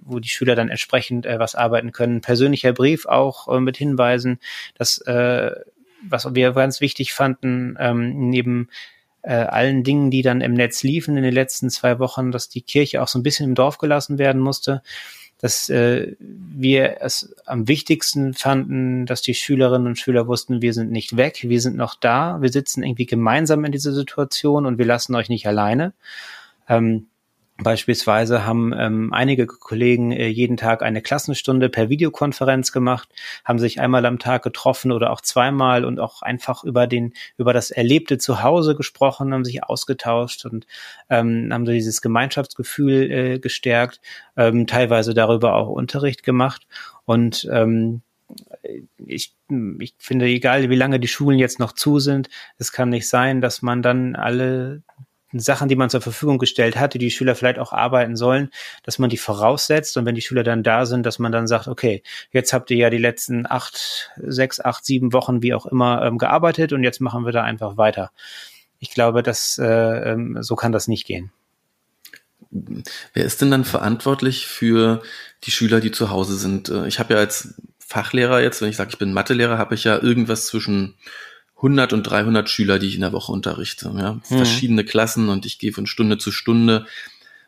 wo 0.04 0.18
die 0.18 0.28
Schüler 0.28 0.56
dann 0.56 0.68
entsprechend 0.68 1.24
äh, 1.24 1.38
was 1.38 1.54
arbeiten 1.54 1.90
können. 1.90 2.20
Persönlicher 2.20 2.74
Brief 2.74 3.06
auch 3.06 3.48
äh, 3.48 3.60
mit 3.60 3.78
Hinweisen, 3.78 4.40
dass 4.76 4.98
äh, 4.98 5.52
was 6.06 6.34
wir 6.34 6.52
ganz 6.52 6.80
wichtig 6.80 7.14
fanden, 7.14 7.76
ähm, 7.78 8.28
neben 8.28 8.68
äh, 9.22 9.34
allen 9.34 9.84
Dingen, 9.84 10.10
die 10.10 10.22
dann 10.22 10.40
im 10.40 10.54
Netz 10.54 10.82
liefen 10.82 11.16
in 11.16 11.22
den 11.22 11.34
letzten 11.34 11.70
zwei 11.70 11.98
Wochen, 11.98 12.32
dass 12.32 12.48
die 12.48 12.62
Kirche 12.62 13.02
auch 13.02 13.08
so 13.08 13.18
ein 13.18 13.22
bisschen 13.22 13.48
im 13.48 13.54
Dorf 13.54 13.78
gelassen 13.78 14.18
werden 14.18 14.40
musste, 14.40 14.82
dass 15.38 15.68
äh, 15.68 16.14
wir 16.20 16.98
es 17.00 17.34
am 17.46 17.66
wichtigsten 17.66 18.34
fanden, 18.34 19.06
dass 19.06 19.22
die 19.22 19.34
Schülerinnen 19.34 19.88
und 19.88 19.98
Schüler 19.98 20.28
wussten, 20.28 20.62
wir 20.62 20.72
sind 20.72 20.92
nicht 20.92 21.16
weg, 21.16 21.40
wir 21.42 21.60
sind 21.60 21.76
noch 21.76 21.96
da, 21.96 22.40
wir 22.40 22.50
sitzen 22.50 22.84
irgendwie 22.84 23.06
gemeinsam 23.06 23.64
in 23.64 23.72
dieser 23.72 23.92
Situation 23.92 24.66
und 24.66 24.78
wir 24.78 24.86
lassen 24.86 25.14
euch 25.16 25.28
nicht 25.28 25.46
alleine. 25.46 25.94
Ähm, 26.68 27.06
Beispielsweise 27.58 28.46
haben 28.46 28.72
ähm, 28.76 29.12
einige 29.12 29.46
Kollegen 29.46 30.10
äh, 30.10 30.26
jeden 30.26 30.56
Tag 30.56 30.82
eine 30.82 31.02
Klassenstunde 31.02 31.68
per 31.68 31.90
Videokonferenz 31.90 32.72
gemacht, 32.72 33.10
haben 33.44 33.58
sich 33.58 33.78
einmal 33.78 34.06
am 34.06 34.18
Tag 34.18 34.42
getroffen 34.42 34.90
oder 34.90 35.10
auch 35.10 35.20
zweimal 35.20 35.84
und 35.84 36.00
auch 36.00 36.22
einfach 36.22 36.64
über 36.64 36.86
den 36.86 37.12
über 37.36 37.52
das 37.52 37.70
Erlebte 37.70 38.16
zu 38.16 38.42
Hause 38.42 38.74
gesprochen, 38.74 39.34
haben 39.34 39.44
sich 39.44 39.62
ausgetauscht 39.64 40.46
und 40.46 40.66
ähm, 41.10 41.50
haben 41.52 41.66
so 41.66 41.72
dieses 41.72 42.00
Gemeinschaftsgefühl 42.00 43.10
äh, 43.10 43.38
gestärkt, 43.38 44.00
ähm, 44.36 44.66
teilweise 44.66 45.12
darüber 45.12 45.54
auch 45.54 45.68
Unterricht 45.68 46.22
gemacht. 46.22 46.66
Und 47.04 47.48
ähm, 47.52 48.00
ich, 48.96 49.34
ich 49.78 49.94
finde, 49.98 50.24
egal 50.24 50.70
wie 50.70 50.76
lange 50.76 50.98
die 50.98 51.08
Schulen 51.08 51.38
jetzt 51.38 51.58
noch 51.58 51.72
zu 51.72 51.98
sind, 51.98 52.30
es 52.56 52.72
kann 52.72 52.88
nicht 52.88 53.08
sein, 53.08 53.42
dass 53.42 53.60
man 53.60 53.82
dann 53.82 54.16
alle 54.16 54.82
Sachen, 55.40 55.68
die 55.68 55.76
man 55.76 55.90
zur 55.90 56.00
Verfügung 56.00 56.38
gestellt 56.38 56.76
hat, 56.76 56.94
die 56.94 56.98
die 56.98 57.10
Schüler 57.10 57.34
vielleicht 57.34 57.58
auch 57.58 57.72
arbeiten 57.72 58.16
sollen, 58.16 58.50
dass 58.82 58.98
man 58.98 59.10
die 59.10 59.16
voraussetzt 59.16 59.96
und 59.96 60.06
wenn 60.06 60.14
die 60.14 60.22
Schüler 60.22 60.42
dann 60.42 60.62
da 60.62 60.86
sind, 60.86 61.06
dass 61.06 61.18
man 61.18 61.32
dann 61.32 61.46
sagt, 61.46 61.68
okay, 61.68 62.02
jetzt 62.30 62.52
habt 62.52 62.70
ihr 62.70 62.76
ja 62.76 62.90
die 62.90 62.98
letzten 62.98 63.46
acht, 63.46 64.10
sechs, 64.16 64.60
acht, 64.60 64.84
sieben 64.84 65.12
Wochen, 65.12 65.42
wie 65.42 65.54
auch 65.54 65.66
immer, 65.66 66.04
ähm, 66.04 66.18
gearbeitet 66.18 66.72
und 66.72 66.84
jetzt 66.84 67.00
machen 67.00 67.24
wir 67.24 67.32
da 67.32 67.42
einfach 67.42 67.76
weiter. 67.76 68.10
Ich 68.78 68.90
glaube, 68.90 69.22
dass 69.22 69.58
äh, 69.58 69.64
ähm, 69.64 70.38
so 70.40 70.56
kann 70.56 70.72
das 70.72 70.88
nicht 70.88 71.06
gehen. 71.06 71.32
Wer 72.50 73.24
ist 73.24 73.40
denn 73.40 73.50
dann 73.50 73.64
verantwortlich 73.64 74.46
für 74.46 75.02
die 75.44 75.50
Schüler, 75.50 75.80
die 75.80 75.90
zu 75.90 76.10
Hause 76.10 76.36
sind? 76.36 76.68
Äh, 76.68 76.86
ich 76.86 76.98
habe 76.98 77.14
ja 77.14 77.20
als 77.20 77.54
Fachlehrer 77.78 78.42
jetzt, 78.42 78.60
wenn 78.60 78.68
ich 78.68 78.76
sage, 78.76 78.90
ich 78.90 78.98
bin 78.98 79.12
Mathelehrer, 79.12 79.58
habe 79.58 79.74
ich 79.74 79.84
ja 79.84 79.98
irgendwas 79.98 80.46
zwischen 80.46 80.96
100 81.62 81.92
und 81.92 82.02
300 82.02 82.50
Schüler, 82.50 82.80
die 82.80 82.88
ich 82.88 82.96
in 82.96 83.02
der 83.02 83.12
Woche 83.12 83.30
unterrichte. 83.30 83.94
Ja? 83.96 84.14
Mhm. 84.14 84.22
Verschiedene 84.24 84.84
Klassen 84.84 85.28
und 85.28 85.46
ich 85.46 85.58
gehe 85.58 85.72
von 85.72 85.86
Stunde 85.86 86.18
zu 86.18 86.32
Stunde 86.32 86.86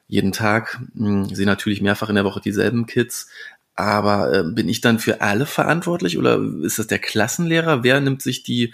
jeden 0.07 0.33
Tag. 0.33 0.81
Hm, 0.97 1.35
sehe 1.35 1.47
natürlich 1.47 1.81
mehrfach 1.81 2.09
in 2.09 2.15
der 2.15 2.25
Woche 2.25 2.41
dieselben 2.41 2.87
Kids. 2.87 3.29
Aber 3.75 4.33
äh, 4.33 4.45
bin 4.45 4.69
ich 4.69 4.81
dann 4.81 5.01
für 5.01 5.21
alle 5.21 5.47
verantwortlich 5.47 6.17
oder 6.17 6.41
ist 6.63 6.79
das 6.79 6.87
der 6.87 7.01
Klassenlehrer? 7.01 7.83
Wer 7.83 8.01
nimmt 8.01 8.23
sich 8.23 8.45
die, 8.45 8.73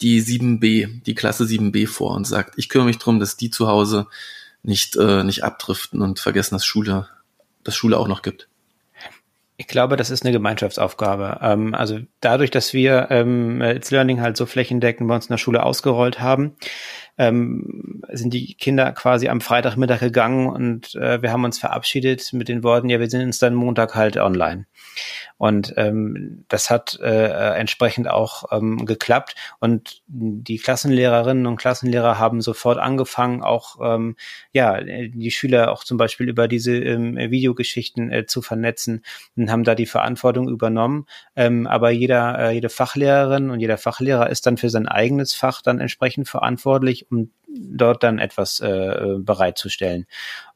die 0.00 0.22
7b, 0.22 1.02
die 1.02 1.14
Klasse 1.16 1.44
7b 1.44 1.88
vor 1.88 2.14
und 2.14 2.24
sagt, 2.24 2.54
ich 2.56 2.68
kümmere 2.68 2.86
mich 2.86 2.98
darum, 2.98 3.18
dass 3.18 3.36
die 3.36 3.50
zu 3.50 3.66
Hause 3.66 4.06
nicht, 4.62 4.94
äh, 4.94 5.24
nicht 5.24 5.42
abdriften 5.42 6.00
und 6.00 6.20
vergessen, 6.20 6.54
dass 6.54 6.64
Schule, 6.64 7.08
dass 7.64 7.74
Schule 7.74 7.98
auch 7.98 8.06
noch 8.06 8.22
gibt? 8.22 8.48
Ich 9.60 9.66
glaube, 9.66 9.96
das 9.96 10.10
ist 10.10 10.24
eine 10.24 10.30
Gemeinschaftsaufgabe. 10.30 11.40
Ähm, 11.42 11.74
also 11.74 11.98
dadurch, 12.20 12.52
dass 12.52 12.72
wir 12.72 13.08
ähm, 13.10 13.60
It's 13.60 13.90
Learning 13.90 14.20
halt 14.20 14.36
so 14.36 14.46
flächendeckend 14.46 15.08
bei 15.08 15.16
uns 15.16 15.26
in 15.26 15.32
der 15.32 15.38
Schule 15.38 15.64
ausgerollt 15.64 16.20
haben, 16.20 16.54
ähm, 17.18 18.02
sind 18.10 18.32
die 18.32 18.54
Kinder 18.54 18.92
quasi 18.92 19.28
am 19.28 19.40
Freitagmittag 19.40 20.00
gegangen 20.00 20.46
und 20.46 20.94
äh, 20.94 21.20
wir 21.20 21.32
haben 21.32 21.44
uns 21.44 21.58
verabschiedet 21.58 22.32
mit 22.32 22.48
den 22.48 22.62
Worten, 22.62 22.88
ja, 22.88 23.00
wir 23.00 23.10
sind 23.10 23.22
uns 23.22 23.38
dann 23.38 23.54
Montag 23.54 23.94
halt 23.94 24.16
online. 24.16 24.66
Und 25.36 25.74
ähm, 25.76 26.44
das 26.48 26.68
hat 26.68 26.98
äh, 27.00 27.54
entsprechend 27.54 28.08
auch 28.08 28.44
ähm, 28.50 28.84
geklappt. 28.86 29.36
Und 29.60 30.02
die 30.08 30.58
Klassenlehrerinnen 30.58 31.46
und 31.46 31.56
Klassenlehrer 31.56 32.18
haben 32.18 32.40
sofort 32.40 32.78
angefangen, 32.78 33.42
auch 33.42 33.76
ähm, 33.80 34.16
ja 34.52 34.80
die 34.80 35.30
Schüler 35.30 35.70
auch 35.70 35.84
zum 35.84 35.96
Beispiel 35.96 36.28
über 36.28 36.48
diese 36.48 36.76
ähm, 36.76 37.16
Videogeschichten 37.16 38.10
äh, 38.10 38.26
zu 38.26 38.42
vernetzen 38.42 39.04
und 39.36 39.50
haben 39.50 39.64
da 39.64 39.76
die 39.76 39.86
Verantwortung 39.86 40.48
übernommen. 40.48 41.06
Ähm, 41.36 41.68
aber 41.68 41.90
jeder, 41.90 42.38
äh, 42.38 42.50
jede 42.52 42.68
Fachlehrerin 42.68 43.50
und 43.50 43.60
jeder 43.60 43.78
Fachlehrer 43.78 44.30
ist 44.30 44.46
dann 44.46 44.56
für 44.56 44.70
sein 44.70 44.88
eigenes 44.88 45.34
Fach 45.34 45.62
dann 45.62 45.78
entsprechend 45.78 46.28
verantwortlich, 46.28 47.06
um 47.10 47.30
dort 47.48 48.02
dann 48.02 48.18
etwas 48.18 48.60
äh, 48.60 49.16
bereitzustellen. 49.18 50.06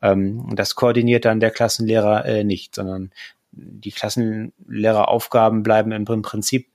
Ähm, 0.01 0.55
das 0.55 0.75
koordiniert 0.75 1.25
dann 1.25 1.41
der 1.41 1.51
Klassenlehrer 1.51 2.25
äh, 2.27 2.45
nicht, 2.45 2.75
sondern 2.75 3.11
die 3.53 3.93
Klassenlehreraufgaben 3.93 5.63
bleiben 5.63 5.93
im 5.93 6.05
Prinzip 6.05 6.69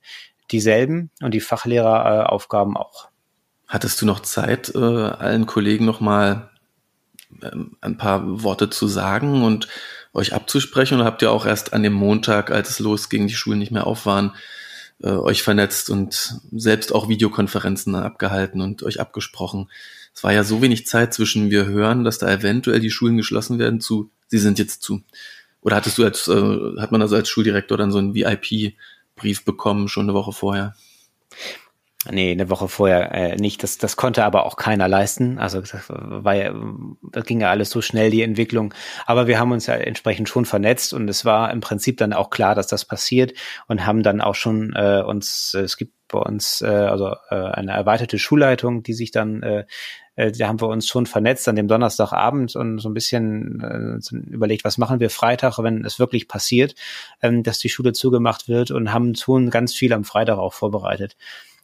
dieselben 0.50 1.10
und 1.22 1.34
die 1.34 1.40
Fachlehreraufgaben 1.40 2.76
auch. 2.76 3.08
Hattest 3.66 4.00
du 4.00 4.06
noch 4.06 4.20
Zeit, 4.20 4.74
äh, 4.74 4.78
allen 4.78 5.46
Kollegen 5.46 5.84
nochmal 5.84 6.50
ähm, 7.42 7.76
ein 7.80 7.98
paar 7.98 8.42
Worte 8.42 8.70
zu 8.70 8.86
sagen 8.86 9.42
und 9.42 9.68
euch 10.14 10.32
abzusprechen? 10.32 10.94
Oder 10.94 11.04
habt 11.04 11.20
ihr 11.20 11.30
auch 11.30 11.44
erst 11.44 11.74
an 11.74 11.82
dem 11.82 11.92
Montag, 11.92 12.50
als 12.50 12.70
es 12.70 12.78
losging, 12.78 13.26
die 13.26 13.34
Schulen 13.34 13.58
nicht 13.58 13.72
mehr 13.72 13.86
auf 13.86 14.06
waren, 14.06 14.34
äh, 15.02 15.08
euch 15.10 15.42
vernetzt 15.42 15.90
und 15.90 16.40
selbst 16.52 16.92
auch 16.94 17.08
Videokonferenzen 17.08 17.94
abgehalten 17.94 18.60
und 18.60 18.82
euch 18.82 19.00
abgesprochen? 19.00 19.70
Es 20.14 20.24
war 20.24 20.32
ja 20.32 20.44
so 20.44 20.60
wenig 20.62 20.86
Zeit 20.86 21.14
zwischen 21.14 21.50
wir 21.50 21.66
hören, 21.66 22.04
dass 22.04 22.18
da 22.18 22.30
eventuell 22.30 22.80
die 22.80 22.90
Schulen 22.90 23.16
geschlossen 23.16 23.58
werden 23.58 23.80
zu, 23.80 24.10
sie 24.26 24.38
sind 24.38 24.58
jetzt 24.58 24.82
zu. 24.82 25.02
Oder 25.60 25.76
hattest 25.76 25.98
du 25.98 26.04
als, 26.04 26.28
äh, 26.28 26.80
hat 26.80 26.92
man 26.92 27.02
also 27.02 27.16
als 27.16 27.28
Schuldirektor 27.28 27.78
dann 27.78 27.92
so 27.92 27.98
einen 27.98 28.14
VIP-Brief 28.14 29.44
bekommen, 29.44 29.88
schon 29.88 30.06
eine 30.06 30.14
Woche 30.14 30.32
vorher? 30.32 30.74
Nee, 32.08 32.30
eine 32.30 32.48
Woche 32.48 32.68
vorher 32.68 33.12
äh, 33.12 33.36
nicht. 33.36 33.62
Das, 33.64 33.76
das 33.76 33.96
konnte 33.96 34.24
aber 34.24 34.46
auch 34.46 34.56
keiner 34.56 34.86
leisten. 34.86 35.38
Also 35.38 35.60
das 35.60 35.72
war 35.88 36.34
ja, 36.34 36.54
das 37.10 37.24
ging 37.24 37.40
ja 37.40 37.50
alles 37.50 37.70
so 37.70 37.82
schnell, 37.82 38.10
die 38.10 38.22
Entwicklung. 38.22 38.72
Aber 39.04 39.26
wir 39.26 39.40
haben 39.40 39.50
uns 39.50 39.66
ja 39.66 39.74
entsprechend 39.74 40.28
schon 40.28 40.44
vernetzt 40.44 40.94
und 40.94 41.08
es 41.08 41.24
war 41.24 41.50
im 41.50 41.60
Prinzip 41.60 41.96
dann 41.96 42.12
auch 42.12 42.30
klar, 42.30 42.54
dass 42.54 42.68
das 42.68 42.84
passiert 42.84 43.32
und 43.66 43.84
haben 43.84 44.04
dann 44.04 44.20
auch 44.20 44.36
schon 44.36 44.74
äh, 44.76 45.02
uns, 45.04 45.54
äh, 45.54 45.62
es 45.62 45.76
gibt 45.76 45.92
bei 46.06 46.20
uns 46.20 46.62
äh, 46.62 46.68
also 46.68 47.16
äh, 47.30 47.34
eine 47.34 47.72
erweiterte 47.72 48.18
Schulleitung, 48.18 48.84
die 48.84 48.94
sich 48.94 49.10
dann 49.10 49.42
äh, 49.42 49.64
äh, 50.14 50.32
da 50.32 50.48
haben 50.48 50.60
wir 50.60 50.68
uns 50.68 50.86
schon 50.86 51.06
vernetzt 51.06 51.48
an 51.48 51.56
dem 51.56 51.68
Donnerstagabend 51.68 52.56
und 52.56 52.78
so 52.78 52.88
ein 52.88 52.94
bisschen 52.94 53.60
äh, 53.60 54.16
überlegt, 54.30 54.64
was 54.64 54.78
machen 54.78 55.00
wir 55.00 55.10
Freitag, 55.10 55.58
wenn 55.58 55.84
es 55.84 55.98
wirklich 55.98 56.28
passiert, 56.28 56.76
ähm, 57.22 57.42
dass 57.42 57.58
die 57.58 57.68
Schule 57.68 57.92
zugemacht 57.92 58.48
wird 58.48 58.70
und 58.70 58.92
haben 58.92 59.14
schon 59.16 59.50
ganz 59.50 59.74
viel 59.74 59.92
am 59.92 60.04
Freitag 60.04 60.38
auch 60.38 60.54
vorbereitet 60.54 61.16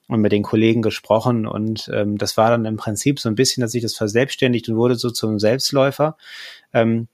und 0.08 0.20
mit 0.20 0.32
den 0.32 0.42
Kollegen 0.42 0.82
gesprochen 0.82 1.46
und 1.46 1.90
ähm, 1.92 2.18
das 2.18 2.36
war 2.36 2.50
dann 2.50 2.64
im 2.64 2.76
Prinzip 2.76 3.20
so 3.20 3.28
ein 3.28 3.34
bisschen, 3.34 3.62
dass 3.62 3.72
sich 3.72 3.82
das 3.82 3.94
verselbstständigt 3.94 4.68
und 4.68 4.76
wurde 4.76 4.96
so 4.96 5.10
zum 5.10 5.38
Selbstläufer. 5.38 6.16
Ähm, 6.72 7.08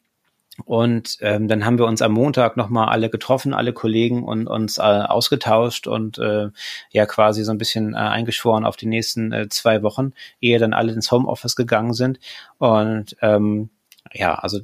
und 0.65 1.17
ähm, 1.21 1.49
dann 1.49 1.65
haben 1.65 1.79
wir 1.79 1.87
uns 1.87 2.03
am 2.03 2.13
Montag 2.13 2.57
nochmal 2.57 2.89
alle 2.89 3.09
getroffen, 3.09 3.55
alle 3.55 3.73
Kollegen 3.73 4.25
und 4.25 4.47
uns 4.47 4.79
äh, 4.79 4.83
ausgetauscht 4.83 5.87
und 5.87 6.19
äh, 6.19 6.49
ja 6.91 7.07
quasi 7.07 7.45
so 7.45 7.53
ein 7.53 7.59
bisschen 7.59 7.95
äh, 7.95 7.99
eingeschworen 7.99 8.65
auf 8.65 8.77
die 8.77 8.87
nächsten 8.87 9.33
äh, 9.33 9.49
zwei 9.49 9.83
Wochen, 9.83 10.13
ehe 10.41 10.59
dann 10.59 10.75
alle 10.75 10.93
ins 10.93 11.11
Homeoffice 11.11 11.57
gegangen 11.57 11.95
sind. 11.95 12.19
Und 12.59 13.17
ähm, 13.23 13.71
ja, 14.13 14.35
also 14.35 14.61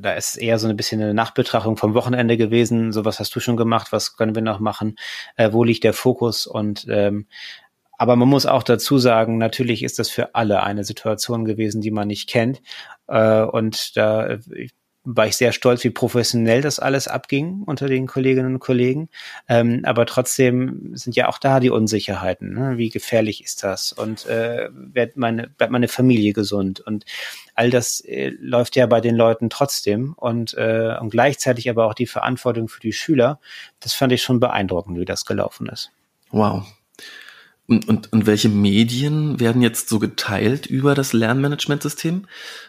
da 0.00 0.12
ist 0.12 0.36
eher 0.36 0.58
so 0.58 0.68
ein 0.68 0.76
bisschen 0.76 1.00
eine 1.00 1.14
Nachbetrachtung 1.14 1.76
vom 1.76 1.94
Wochenende 1.94 2.36
gewesen. 2.36 2.92
So 2.92 3.04
was 3.04 3.20
hast 3.20 3.34
du 3.34 3.40
schon 3.40 3.56
gemacht, 3.56 3.92
was 3.92 4.16
können 4.16 4.34
wir 4.34 4.42
noch 4.42 4.60
machen, 4.60 4.96
äh, 5.36 5.52
wo 5.52 5.64
liegt 5.64 5.84
der 5.84 5.92
Fokus 5.92 6.46
und 6.46 6.86
ähm, 6.88 7.26
aber 7.96 8.16
man 8.16 8.28
muss 8.28 8.44
auch 8.44 8.64
dazu 8.64 8.98
sagen, 8.98 9.38
natürlich 9.38 9.82
ist 9.84 9.98
das 9.98 10.10
für 10.10 10.34
alle 10.34 10.62
eine 10.62 10.84
Situation 10.84 11.44
gewesen, 11.44 11.80
die 11.80 11.92
man 11.92 12.08
nicht 12.08 12.28
kennt. 12.28 12.60
Äh, 13.06 13.42
und 13.42 13.96
da 13.96 14.38
war 15.04 15.26
ich 15.26 15.36
sehr 15.36 15.52
stolz, 15.52 15.84
wie 15.84 15.90
professionell 15.90 16.62
das 16.62 16.78
alles 16.78 17.08
abging 17.08 17.62
unter 17.66 17.88
den 17.88 18.06
Kolleginnen 18.06 18.54
und 18.54 18.60
Kollegen. 18.60 19.10
Ähm, 19.48 19.82
aber 19.84 20.06
trotzdem 20.06 20.92
sind 20.94 21.14
ja 21.14 21.28
auch 21.28 21.38
da 21.38 21.60
die 21.60 21.70
Unsicherheiten. 21.70 22.54
Ne? 22.54 22.78
Wie 22.78 22.88
gefährlich 22.88 23.44
ist 23.44 23.62
das? 23.62 23.92
Und 23.92 24.26
äh, 24.26 24.68
wird 24.72 25.16
meine, 25.16 25.48
bleibt 25.48 25.72
meine 25.72 25.88
Familie 25.88 26.32
gesund? 26.32 26.80
Und 26.80 27.04
all 27.54 27.70
das 27.70 28.00
äh, 28.00 28.30
läuft 28.40 28.76
ja 28.76 28.86
bei 28.86 29.02
den 29.02 29.14
Leuten 29.14 29.50
trotzdem. 29.50 30.14
Und, 30.16 30.54
äh, 30.54 30.96
und 30.98 31.10
gleichzeitig 31.10 31.68
aber 31.68 31.86
auch 31.86 31.94
die 31.94 32.06
Verantwortung 32.06 32.68
für 32.68 32.80
die 32.80 32.94
Schüler. 32.94 33.40
Das 33.80 33.92
fand 33.92 34.12
ich 34.12 34.22
schon 34.22 34.40
beeindruckend, 34.40 34.98
wie 34.98 35.04
das 35.04 35.26
gelaufen 35.26 35.68
ist. 35.68 35.90
Wow. 36.30 36.64
Und, 37.66 37.88
und, 37.88 38.12
und 38.12 38.26
welche 38.26 38.50
Medien 38.50 39.40
werden 39.40 39.62
jetzt 39.62 39.88
so 39.88 39.98
geteilt 39.98 40.66
über 40.66 40.94
das 40.94 41.14
Lernmanagementsystem? 41.14 42.26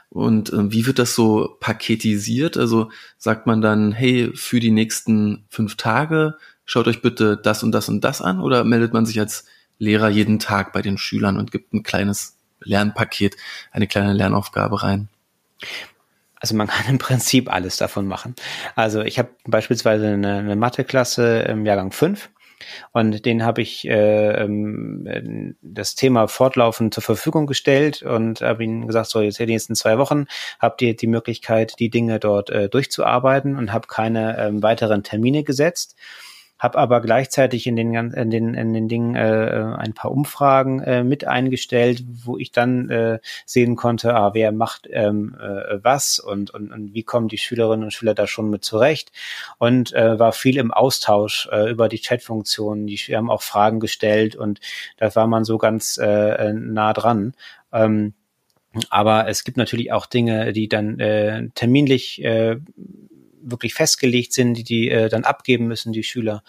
Und 0.09 0.53
äh, 0.53 0.71
wie 0.71 0.85
wird 0.85 0.99
das 0.99 1.15
so 1.15 1.57
paketisiert? 1.59 2.55
Also 2.55 2.89
sagt 3.17 3.45
man 3.45 3.61
dann, 3.61 3.91
hey, 3.91 4.31
für 4.33 4.61
die 4.61 4.71
nächsten 4.71 5.45
fünf 5.49 5.75
Tage 5.75 6.37
schaut 6.63 6.87
euch 6.87 7.01
bitte 7.01 7.35
das 7.35 7.61
und 7.61 7.73
das 7.73 7.89
und 7.89 8.03
das 8.05 8.21
an? 8.21 8.39
Oder 8.39 8.63
meldet 8.63 8.93
man 8.93 9.05
sich 9.05 9.19
als 9.19 9.45
Lehrer 9.79 10.07
jeden 10.09 10.39
Tag 10.39 10.71
bei 10.71 10.81
den 10.81 10.97
Schülern 10.97 11.37
und 11.37 11.51
gibt 11.51 11.73
ein 11.73 11.83
kleines 11.83 12.37
Lernpaket, 12.61 13.35
eine 13.71 13.87
kleine 13.87 14.13
Lernaufgabe 14.13 14.81
rein? 14.81 15.09
Also 16.39 16.55
man 16.55 16.67
kann 16.69 16.87
im 16.87 16.99
Prinzip 16.99 17.51
alles 17.51 17.75
davon 17.75 18.07
machen. 18.07 18.35
Also 18.75 19.01
ich 19.01 19.19
habe 19.19 19.29
beispielsweise 19.45 20.07
eine, 20.07 20.37
eine 20.37 20.55
Matheklasse 20.55 21.39
im 21.39 21.65
Jahrgang 21.65 21.91
5 21.91 22.29
und 22.91 23.25
den 23.25 23.43
habe 23.43 23.61
ich 23.61 23.87
äh, 23.87 24.43
ähm, 24.43 25.55
das 25.61 25.95
Thema 25.95 26.27
fortlaufend 26.27 26.93
zur 26.93 27.03
Verfügung 27.03 27.47
gestellt 27.47 28.01
und 28.01 28.41
habe 28.41 28.63
ihnen 28.63 28.87
gesagt, 28.87 29.09
so 29.09 29.21
jetzt 29.21 29.39
in 29.39 29.47
den 29.47 29.53
nächsten 29.53 29.75
zwei 29.75 29.97
Wochen 29.97 30.25
habt 30.59 30.81
ihr 30.81 30.95
die 30.95 31.07
Möglichkeit, 31.07 31.75
die 31.79 31.89
Dinge 31.89 32.19
dort 32.19 32.49
äh, 32.49 32.69
durchzuarbeiten 32.69 33.55
und 33.55 33.73
habe 33.73 33.87
keine 33.87 34.37
ähm, 34.37 34.63
weiteren 34.63 35.03
Termine 35.03 35.43
gesetzt 35.43 35.95
habe 36.57 36.77
aber 36.77 37.01
gleichzeitig 37.01 37.67
in 37.67 37.75
den, 37.75 37.93
in 37.93 38.29
den, 38.29 38.53
in 38.53 38.73
den 38.73 38.87
Dingen 38.87 39.15
äh, 39.15 39.73
ein 39.77 39.93
paar 39.93 40.11
Umfragen 40.11 40.79
äh, 40.81 41.03
mit 41.03 41.27
eingestellt, 41.27 42.03
wo 42.23 42.37
ich 42.37 42.51
dann 42.51 42.89
äh, 42.89 43.19
sehen 43.45 43.75
konnte, 43.75 44.15
ah, 44.15 44.33
wer 44.33 44.51
macht 44.51 44.87
ähm, 44.91 45.35
äh, 45.39 45.83
was 45.83 46.19
und, 46.19 46.51
und, 46.51 46.71
und 46.71 46.93
wie 46.93 47.03
kommen 47.03 47.27
die 47.27 47.37
Schülerinnen 47.37 47.83
und 47.83 47.91
Schüler 47.91 48.13
da 48.13 48.25
schon 48.25 48.49
mit 48.49 48.63
zurecht 48.63 49.11
und 49.57 49.93
äh, 49.93 50.17
war 50.17 50.31
viel 50.31 50.57
im 50.57 50.71
Austausch 50.71 51.49
äh, 51.51 51.69
über 51.69 51.89
die 51.89 51.99
Chatfunktionen. 51.99 52.87
Die 52.87 52.97
haben 52.97 53.29
auch 53.29 53.41
Fragen 53.41 53.79
gestellt 53.79 54.35
und 54.35 54.59
da 54.97 55.13
war 55.15 55.27
man 55.27 55.43
so 55.43 55.57
ganz 55.57 55.97
äh, 55.97 56.53
nah 56.53 56.93
dran. 56.93 57.33
Ähm, 57.73 58.13
aber 58.89 59.27
es 59.27 59.43
gibt 59.43 59.57
natürlich 59.57 59.91
auch 59.91 60.05
Dinge, 60.05 60.53
die 60.53 60.67
dann 60.67 60.99
äh, 60.99 61.49
terminlich 61.55 62.23
äh, 62.23 62.57
wirklich 63.45 63.73
festgelegt 63.73 64.33
sind, 64.33 64.55
die 64.55 64.63
die 64.63 64.89
äh, 64.89 65.09
dann 65.09 65.23
abgeben 65.23 65.67
müssen, 65.67 65.93
die 65.93 66.03
Schüler. 66.03 66.43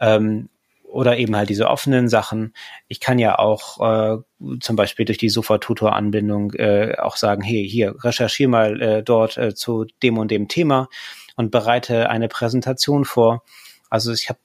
Ähm, 0.00 0.48
oder 0.92 1.16
eben 1.16 1.34
halt 1.34 1.48
diese 1.48 1.68
offenen 1.68 2.08
Sachen. 2.08 2.52
Ich 2.86 3.00
kann 3.00 3.18
ja 3.18 3.38
auch 3.38 3.80
äh, 3.80 4.18
zum 4.60 4.76
Beispiel 4.76 5.06
durch 5.06 5.18
die 5.18 5.30
Sofa-Tutor-Anbindung 5.30 6.52
äh, 6.52 6.96
auch 6.98 7.16
sagen, 7.16 7.42
hey, 7.42 7.66
hier, 7.66 7.94
recherchiere 8.04 8.50
mal 8.50 8.82
äh, 8.82 9.02
dort 9.02 9.38
äh, 9.38 9.54
zu 9.54 9.86
dem 10.02 10.18
und 10.18 10.30
dem 10.30 10.48
Thema 10.48 10.88
und 11.34 11.50
bereite 11.50 12.10
eine 12.10 12.28
Präsentation 12.28 13.04
vor. 13.04 13.42
Also 13.88 14.12
ich 14.12 14.28
habe 14.28 14.38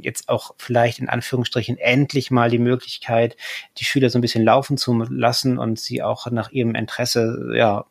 jetzt 0.00 0.28
auch 0.28 0.54
vielleicht 0.56 0.98
in 0.98 1.08
Anführungsstrichen 1.08 1.76
endlich 1.76 2.30
mal 2.30 2.48
die 2.48 2.58
Möglichkeit, 2.58 3.36
die 3.78 3.84
Schüler 3.84 4.08
so 4.08 4.18
ein 4.18 4.22
bisschen 4.22 4.44
laufen 4.44 4.78
zu 4.78 4.94
lassen 5.10 5.58
und 5.58 5.78
sie 5.78 6.02
auch 6.02 6.30
nach 6.30 6.50
ihrem 6.50 6.74
Interesse 6.74 7.52
ja 7.54 7.84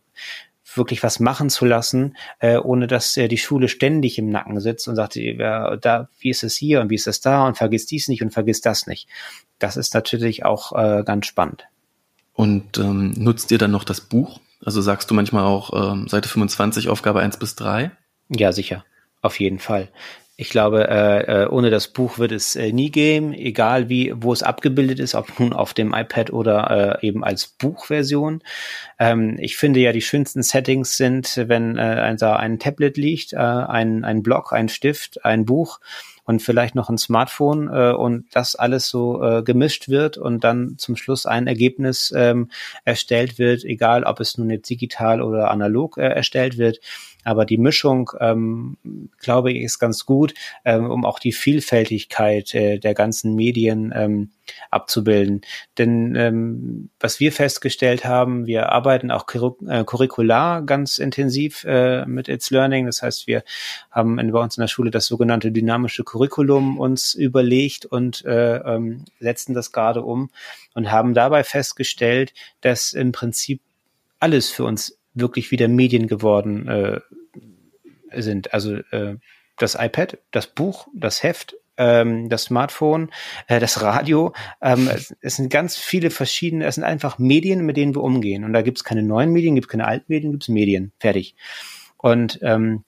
wirklich 0.75 1.03
was 1.03 1.19
machen 1.19 1.49
zu 1.49 1.65
lassen, 1.65 2.17
äh, 2.39 2.57
ohne 2.57 2.87
dass 2.87 3.15
äh, 3.17 3.27
die 3.27 3.37
Schule 3.37 3.67
ständig 3.67 4.17
im 4.17 4.29
Nacken 4.29 4.59
sitzt 4.59 4.87
und 4.87 4.95
sagt, 4.95 5.15
ja, 5.15 5.75
da, 5.77 6.09
wie 6.19 6.29
ist 6.29 6.43
es 6.43 6.55
hier 6.55 6.81
und 6.81 6.89
wie 6.89 6.95
ist 6.95 7.07
es 7.07 7.21
da 7.21 7.45
und 7.45 7.57
vergiss 7.57 7.85
dies 7.85 8.07
nicht 8.07 8.21
und 8.21 8.31
vergiss 8.31 8.61
das 8.61 8.87
nicht. 8.87 9.07
Das 9.59 9.77
ist 9.77 9.93
natürlich 9.93 10.45
auch 10.45 10.73
äh, 10.73 11.03
ganz 11.03 11.25
spannend. 11.25 11.65
Und 12.33 12.77
ähm, 12.77 13.11
nutzt 13.17 13.51
ihr 13.51 13.57
dann 13.57 13.71
noch 13.71 13.83
das 13.83 14.01
Buch? 14.01 14.39
Also 14.63 14.81
sagst 14.81 15.09
du 15.09 15.15
manchmal 15.15 15.43
auch 15.43 15.93
ähm, 15.93 16.07
Seite 16.07 16.29
25, 16.29 16.89
Aufgabe 16.89 17.21
1 17.21 17.37
bis 17.37 17.55
3? 17.55 17.91
Ja, 18.29 18.51
sicher. 18.51 18.85
Auf 19.21 19.39
jeden 19.39 19.59
Fall. 19.59 19.89
Ich 20.39 20.51
glaube, 20.51 20.87
äh, 20.87 21.45
äh, 21.45 21.47
ohne 21.47 21.71
das 21.71 21.87
Buch 21.87 22.19
wird 22.19 22.31
es 22.31 22.55
äh, 22.55 22.71
nie 22.71 22.91
gehen, 22.91 23.33
egal 23.33 23.89
wie, 23.89 24.13
wo 24.15 24.31
es 24.31 24.43
abgebildet 24.43 24.99
ist, 24.99 25.15
ob 25.15 25.39
nun 25.39 25.51
auf 25.51 25.73
dem 25.73 25.95
iPad 25.95 26.31
oder 26.31 26.99
äh, 27.01 27.07
eben 27.07 27.23
als 27.23 27.47
Buchversion. 27.47 28.43
Ähm, 28.99 29.37
ich 29.39 29.57
finde 29.57 29.79
ja, 29.79 29.91
die 29.91 30.01
schönsten 30.03 30.43
Settings 30.43 30.95
sind, 30.95 31.41
wenn 31.47 31.75
äh, 31.77 31.81
ein, 31.81 32.17
da 32.17 32.35
ein 32.35 32.59
Tablet 32.59 32.97
liegt, 32.97 33.33
äh, 33.33 33.37
ein, 33.37 34.05
ein 34.05 34.21
Block, 34.21 34.53
ein 34.53 34.69
Stift, 34.69 35.25
ein 35.25 35.45
Buch 35.45 35.79
und 36.23 36.43
vielleicht 36.43 36.75
noch 36.75 36.89
ein 36.89 36.99
Smartphone 36.99 37.67
äh, 37.73 37.93
und 37.93 38.25
das 38.33 38.55
alles 38.55 38.89
so 38.89 39.23
äh, 39.23 39.41
gemischt 39.41 39.89
wird 39.89 40.19
und 40.19 40.43
dann 40.43 40.75
zum 40.77 40.97
Schluss 40.97 41.25
ein 41.25 41.47
Ergebnis 41.47 42.13
ähm, 42.15 42.51
erstellt 42.83 43.39
wird, 43.39 43.63
egal 43.63 44.03
ob 44.03 44.19
es 44.19 44.37
nun 44.37 44.51
jetzt 44.51 44.69
digital 44.69 45.21
oder 45.23 45.49
analog 45.49 45.97
äh, 45.97 46.01
erstellt 46.01 46.59
wird. 46.59 46.79
Aber 47.27 47.43
die 47.43 47.57
Mischung, 47.57 48.09
ähm, 48.21 48.77
glaube 49.19 49.51
ich, 49.51 49.61
ist 49.61 49.79
ganz 49.79 50.05
gut, 50.05 50.33
ähm, 50.63 50.89
um 50.89 51.03
auch 51.03 51.19
die 51.19 51.33
Vielfältigkeit 51.33 52.55
äh, 52.55 52.79
der 52.79 52.93
ganzen 52.93 53.35
Medien 53.35 53.93
ähm, 53.93 54.29
abzubilden. 54.71 55.41
Denn 55.77 56.15
ähm, 56.15 56.89
was 57.01 57.19
wir 57.19 57.33
festgestellt 57.33 58.05
haben, 58.05 58.45
wir 58.45 58.71
arbeiten 58.71 59.11
auch 59.11 59.25
äh, 59.67 59.83
curricular 59.83 60.61
ganz 60.61 60.99
intensiv 60.99 61.65
äh, 61.65 62.05
mit 62.05 62.29
It's 62.29 62.49
Learning. 62.49 62.85
Das 62.85 63.01
heißt, 63.01 63.27
wir 63.27 63.43
haben 63.91 64.19
in, 64.19 64.31
bei 64.31 64.39
uns 64.39 64.55
in 64.55 64.61
der 64.61 64.69
Schule 64.69 64.89
das 64.89 65.07
sogenannte 65.07 65.51
dynamische 65.51 66.05
Curriculum 66.05 66.79
uns 66.79 67.13
überlegt 67.13 67.85
und 67.85 68.23
äh, 68.23 68.55
ähm, 68.55 69.03
setzen 69.19 69.53
das 69.53 69.73
gerade 69.73 70.01
um 70.01 70.29
und 70.75 70.93
haben 70.93 71.13
dabei 71.13 71.43
festgestellt, 71.43 72.33
dass 72.61 72.93
im 72.93 73.11
Prinzip 73.11 73.59
alles 74.19 74.49
für 74.49 74.63
uns 74.63 74.96
wirklich 75.19 75.51
wieder 75.51 75.67
Medien 75.67 76.07
geworden 76.07 76.67
äh, 76.67 77.01
sind. 78.21 78.53
Also 78.53 78.75
äh, 78.91 79.17
das 79.57 79.75
iPad, 79.75 80.19
das 80.31 80.47
Buch, 80.47 80.87
das 80.93 81.23
Heft, 81.23 81.55
ähm, 81.77 82.29
das 82.29 82.43
Smartphone, 82.43 83.11
äh, 83.47 83.59
das 83.59 83.81
Radio. 83.81 84.33
Ähm, 84.61 84.89
es, 84.93 85.15
es, 85.21 85.35
sind 85.35 85.49
ganz 85.49 85.77
viele 85.77 86.09
verschiedene, 86.09 86.65
es 86.65 86.75
sind 86.75 86.83
einfach 86.83 87.19
Medien, 87.19 87.65
mit 87.65 87.77
denen 87.77 87.95
wir 87.95 88.03
umgehen. 88.03 88.43
Und 88.43 88.53
da 88.53 88.61
gibt 88.61 88.77
es 88.79 88.83
keine 88.83 89.03
neuen 89.03 89.31
Medien, 89.31 89.55
gibt 89.55 89.67
es 89.67 89.71
keine 89.71 89.87
alten 89.87 90.05
Medien, 90.07 90.31
gibt 90.31 90.43
es 90.43 90.49
Medien. 90.49 90.91
Fertig. 90.99 91.35
Und 91.97 92.39
ähm, 92.41 92.83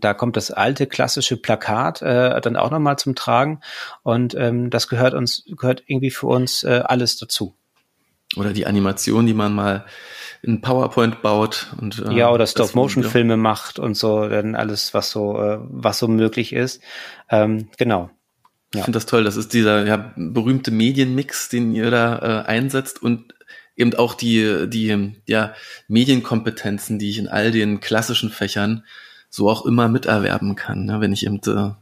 da 0.00 0.14
kommt 0.14 0.36
das 0.36 0.50
alte 0.50 0.86
klassische 0.86 1.36
Plakat 1.36 2.00
äh, 2.00 2.40
dann 2.40 2.56
auch 2.56 2.70
nochmal 2.70 2.98
zum 2.98 3.14
Tragen. 3.14 3.60
Und 4.02 4.34
ähm, 4.34 4.70
das 4.70 4.88
gehört 4.88 5.14
uns, 5.14 5.44
gehört 5.46 5.84
irgendwie 5.86 6.10
für 6.10 6.26
uns 6.26 6.64
äh, 6.64 6.82
alles 6.84 7.18
dazu. 7.18 7.54
Oder 8.36 8.52
die 8.52 8.66
Animation, 8.66 9.26
die 9.26 9.34
man 9.34 9.54
mal 9.54 9.84
in 10.44 10.60
PowerPoint 10.60 11.22
baut 11.22 11.74
und 11.80 12.04
äh, 12.06 12.12
ja 12.12 12.30
oder 12.30 12.46
Stop-Motion-Filme 12.46 13.36
macht 13.36 13.78
und 13.78 13.96
so, 13.96 14.28
dann 14.28 14.54
alles 14.54 14.94
was 14.94 15.10
so 15.10 15.40
äh, 15.40 15.58
was 15.62 15.98
so 15.98 16.08
möglich 16.08 16.52
ist. 16.52 16.82
Ähm, 17.30 17.68
genau. 17.76 18.10
Ja. 18.74 18.80
Ich 18.80 18.84
finde 18.84 18.96
das 18.96 19.06
toll. 19.06 19.24
Das 19.24 19.36
ist 19.36 19.52
dieser 19.52 19.86
ja, 19.86 20.12
berühmte 20.16 20.70
Medienmix, 20.70 21.48
den 21.48 21.74
ihr 21.74 21.90
da 21.90 22.18
äh, 22.18 22.46
einsetzt 22.46 23.02
und 23.02 23.34
eben 23.76 23.94
auch 23.94 24.14
die 24.14 24.68
die 24.68 25.14
ja 25.26 25.54
Medienkompetenzen, 25.88 26.98
die 26.98 27.10
ich 27.10 27.18
in 27.18 27.28
all 27.28 27.50
den 27.50 27.80
klassischen 27.80 28.30
Fächern 28.30 28.84
so 29.30 29.48
auch 29.48 29.66
immer 29.66 29.88
miterwerben 29.88 30.54
kann. 30.54 30.84
Ne? 30.84 31.00
Wenn 31.00 31.12
ich 31.12 31.26
eben 31.26 31.40
äh, 31.46 31.72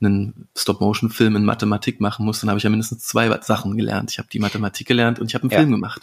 einen 0.00 0.48
Stop-Motion-Film 0.56 1.36
in 1.36 1.44
Mathematik 1.44 2.00
machen 2.00 2.24
muss, 2.24 2.40
dann 2.40 2.50
habe 2.50 2.58
ich 2.58 2.64
ja 2.64 2.70
mindestens 2.70 3.04
zwei 3.04 3.40
Sachen 3.40 3.76
gelernt. 3.76 4.10
Ich 4.10 4.18
habe 4.18 4.28
die 4.30 4.40
Mathematik 4.40 4.86
gelernt 4.86 5.18
und 5.18 5.26
ich 5.28 5.34
habe 5.34 5.44
einen 5.44 5.52
ja. 5.52 5.58
Film 5.58 5.70
gemacht. 5.70 6.02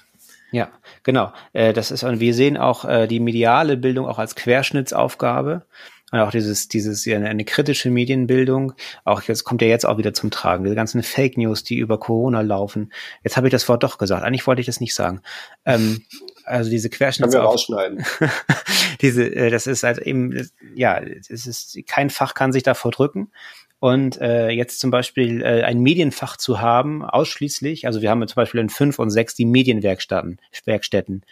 Ja, 0.52 0.70
genau. 1.04 1.32
Äh, 1.54 1.74
das 1.74 1.92
ist, 1.92 2.04
und 2.04 2.20
wir 2.20 2.34
sehen 2.34 2.58
auch 2.58 2.86
äh, 2.86 3.08
die 3.08 3.20
mediale 3.20 3.78
Bildung 3.78 4.08
auch 4.08 4.20
als 4.20 4.36
Querschnittsaufgabe. 4.36 5.66
Und 6.12 6.20
auch 6.20 6.32
dieses, 6.32 6.68
dieses, 6.68 7.08
eine 7.08 7.46
kritische 7.46 7.92
Medienbildung, 7.92 8.74
auch 9.06 9.22
jetzt 9.24 9.44
kommt 9.44 9.62
ja 9.62 9.68
jetzt 9.68 9.86
auch 9.86 10.00
wieder 10.00 10.12
zum 10.12 10.32
Tragen, 10.32 10.64
die 10.64 10.74
ganzen 10.74 11.04
Fake 11.04 11.38
News, 11.38 11.64
die 11.64 11.78
über 11.78 12.00
Corona 12.00 12.42
laufen. 12.42 12.92
Jetzt 13.24 13.38
habe 13.38 13.48
ich 13.48 13.52
das 13.52 13.70
Wort 13.70 13.84
doch 13.84 14.00
gesagt. 14.00 14.24
Eigentlich 14.24 14.48
wollte 14.48 14.60
ich 14.60 14.66
das 14.66 14.80
nicht 14.80 14.96
sagen. 14.96 15.22
Ähm, 15.66 16.02
also 16.46 16.72
diese 16.72 16.90
Querschnitts. 16.90 17.32
Können 17.32 17.44
wir 17.44 17.48
rausschneiden. 17.48 18.06
diese, 19.02 19.24
äh, 19.24 19.52
das 19.52 19.68
ist 19.68 19.84
halt 19.84 20.00
eben, 20.00 20.50
ja, 20.74 21.00
es 21.00 21.46
ist, 21.46 21.78
kein 21.86 22.10
Fach 22.10 22.34
kann 22.34 22.52
sich 22.52 22.64
davor 22.64 22.90
drücken. 22.90 23.32
Und 23.80 24.20
äh, 24.20 24.50
jetzt 24.50 24.82
zum 24.82 24.92
Beispiel 24.92 25.42
äh, 25.42 25.64
ein 25.64 25.80
Medienfach 25.80 26.36
zu 26.36 26.60
haben, 26.60 27.04
ausschließlich, 27.04 27.88
also 27.88 28.02
wir 28.02 28.10
haben 28.10 28.28
zum 28.28 28.36
Beispiel 28.36 28.60
in 28.60 28.70
fünf 28.70 29.00
und 29.00 29.10
sechs 29.10 29.36
die 29.36 29.46
Medienwerkstätten, 29.46 30.40
Werkstätten, 30.66 31.24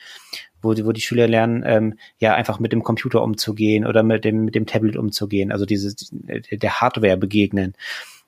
wo 0.62 0.74
die, 0.74 0.86
wo 0.86 0.94
die 0.94 1.02
Schüler 1.02 1.28
lernen, 1.28 1.64
ähm, 1.66 2.00
ja 2.20 2.36
einfach 2.36 2.60
mit 2.60 2.72
dem 2.72 2.84
Computer 2.84 3.22
umzugehen 3.22 3.86
oder 3.86 4.02
mit 4.02 4.24
dem 4.24 4.46
mit 4.46 4.56
dem 4.56 4.66
Tablet 4.66 4.96
umzugehen, 4.96 5.52
also 5.52 5.66
diese 5.66 5.94
der 6.14 6.80
Hardware 6.80 7.18
begegnen. 7.18 7.74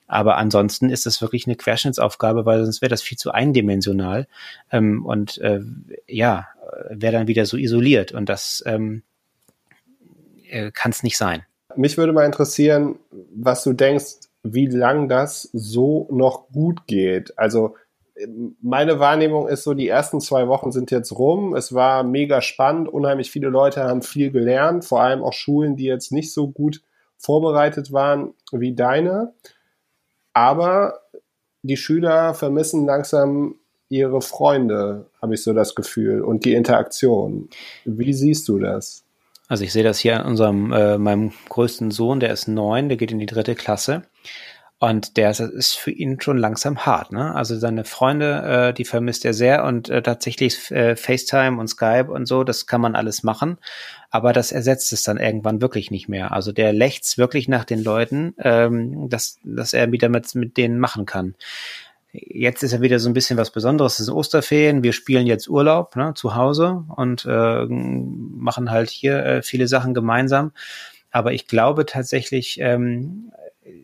Aber 0.06 0.36
ansonsten 0.36 0.90
ist 0.90 1.06
das 1.06 1.22
wirklich 1.22 1.46
eine 1.46 1.56
Querschnittsaufgabe, 1.56 2.44
weil 2.44 2.64
sonst 2.64 2.82
wäre 2.82 2.90
das 2.90 3.00
viel 3.00 3.16
zu 3.16 3.30
eindimensional 3.32 4.26
ähm, 4.70 5.06
und 5.06 5.38
äh, 5.38 5.60
ja 6.06 6.48
wäre 6.90 7.12
dann 7.14 7.26
wieder 7.26 7.46
so 7.46 7.56
isoliert 7.56 8.12
und 8.12 8.28
das 8.28 8.62
ähm, 8.66 9.02
äh, 10.48 10.70
kann 10.72 10.90
es 10.90 11.02
nicht 11.02 11.16
sein. 11.16 11.44
Mich 11.76 11.98
würde 11.98 12.12
mal 12.12 12.26
interessieren, 12.26 12.98
was 13.34 13.62
du 13.64 13.72
denkst, 13.72 14.28
wie 14.42 14.66
lang 14.66 15.08
das 15.08 15.50
so 15.52 16.08
noch 16.10 16.48
gut 16.50 16.86
geht. 16.86 17.36
Also 17.38 17.74
meine 18.60 18.98
Wahrnehmung 18.98 19.48
ist 19.48 19.64
so, 19.64 19.74
die 19.74 19.88
ersten 19.88 20.20
zwei 20.20 20.48
Wochen 20.48 20.72
sind 20.72 20.90
jetzt 20.90 21.12
rum. 21.12 21.54
Es 21.54 21.74
war 21.74 22.02
mega 22.02 22.42
spannend. 22.42 22.88
Unheimlich 22.88 23.30
viele 23.30 23.48
Leute 23.48 23.84
haben 23.84 24.02
viel 24.02 24.30
gelernt, 24.30 24.84
vor 24.84 25.00
allem 25.00 25.22
auch 25.22 25.32
Schulen, 25.32 25.76
die 25.76 25.86
jetzt 25.86 26.12
nicht 26.12 26.32
so 26.32 26.48
gut 26.48 26.82
vorbereitet 27.16 27.92
waren 27.92 28.34
wie 28.52 28.74
deine. 28.74 29.32
Aber 30.32 31.00
die 31.62 31.76
Schüler 31.76 32.34
vermissen 32.34 32.86
langsam 32.86 33.56
ihre 33.88 34.22
Freunde, 34.22 35.06
habe 35.20 35.34
ich 35.34 35.42
so 35.42 35.52
das 35.52 35.74
Gefühl, 35.74 36.22
und 36.22 36.44
die 36.44 36.54
Interaktion. 36.54 37.48
Wie 37.84 38.12
siehst 38.12 38.48
du 38.48 38.58
das? 38.58 39.04
Also 39.50 39.64
ich 39.64 39.72
sehe 39.72 39.82
das 39.82 39.98
hier 39.98 40.20
an 40.20 40.26
unserem, 40.26 40.72
äh, 40.72 40.96
meinem 40.96 41.32
größten 41.48 41.90
Sohn, 41.90 42.20
der 42.20 42.32
ist 42.32 42.46
neun, 42.46 42.88
der 42.88 42.96
geht 42.96 43.10
in 43.10 43.18
die 43.18 43.26
dritte 43.26 43.56
Klasse. 43.56 44.02
Und 44.78 45.16
der 45.16 45.28
ist 45.30 45.74
für 45.74 45.90
ihn 45.90 46.20
schon 46.20 46.38
langsam 46.38 46.86
hart, 46.86 47.12
ne? 47.12 47.34
Also 47.34 47.58
seine 47.58 47.84
Freunde, 47.84 48.68
äh, 48.70 48.72
die 48.72 48.84
vermisst 48.86 49.24
er 49.24 49.34
sehr 49.34 49.64
und 49.64 49.90
äh, 49.90 50.02
tatsächlich 50.02 50.70
äh, 50.70 50.94
FaceTime 50.94 51.60
und 51.60 51.66
Skype 51.66 52.10
und 52.10 52.26
so, 52.26 52.44
das 52.44 52.66
kann 52.66 52.80
man 52.80 52.94
alles 52.94 53.24
machen, 53.24 53.58
aber 54.08 54.32
das 54.32 54.52
ersetzt 54.52 54.92
es 54.92 55.02
dann 55.02 55.18
irgendwann 55.18 55.60
wirklich 55.60 55.90
nicht 55.90 56.08
mehr. 56.08 56.32
Also 56.32 56.52
der 56.52 56.72
lächzt 56.72 57.18
wirklich 57.18 57.46
nach 57.48 57.64
den 57.64 57.82
Leuten, 57.82 58.34
ähm, 58.38 59.10
dass, 59.10 59.38
dass 59.44 59.74
er 59.74 59.90
wieder 59.92 60.08
mit, 60.08 60.32
mit 60.34 60.56
denen 60.56 60.78
machen 60.78 61.04
kann. 61.06 61.34
Jetzt 62.12 62.62
ist 62.62 62.72
ja 62.72 62.80
wieder 62.80 62.98
so 62.98 63.08
ein 63.08 63.14
bisschen 63.14 63.38
was 63.38 63.50
Besonderes. 63.50 63.98
Es 63.98 64.06
sind 64.06 64.14
Osterferien. 64.14 64.82
Wir 64.82 64.92
spielen 64.92 65.26
jetzt 65.26 65.48
Urlaub 65.48 65.94
ne, 65.94 66.12
zu 66.14 66.34
Hause 66.34 66.84
und 66.88 67.24
äh, 67.24 67.66
machen 67.66 68.70
halt 68.70 68.90
hier 68.90 69.24
äh, 69.24 69.42
viele 69.42 69.68
Sachen 69.68 69.94
gemeinsam. 69.94 70.52
Aber 71.12 71.32
ich 71.32 71.46
glaube 71.46 71.86
tatsächlich, 71.86 72.58
ähm, 72.60 73.32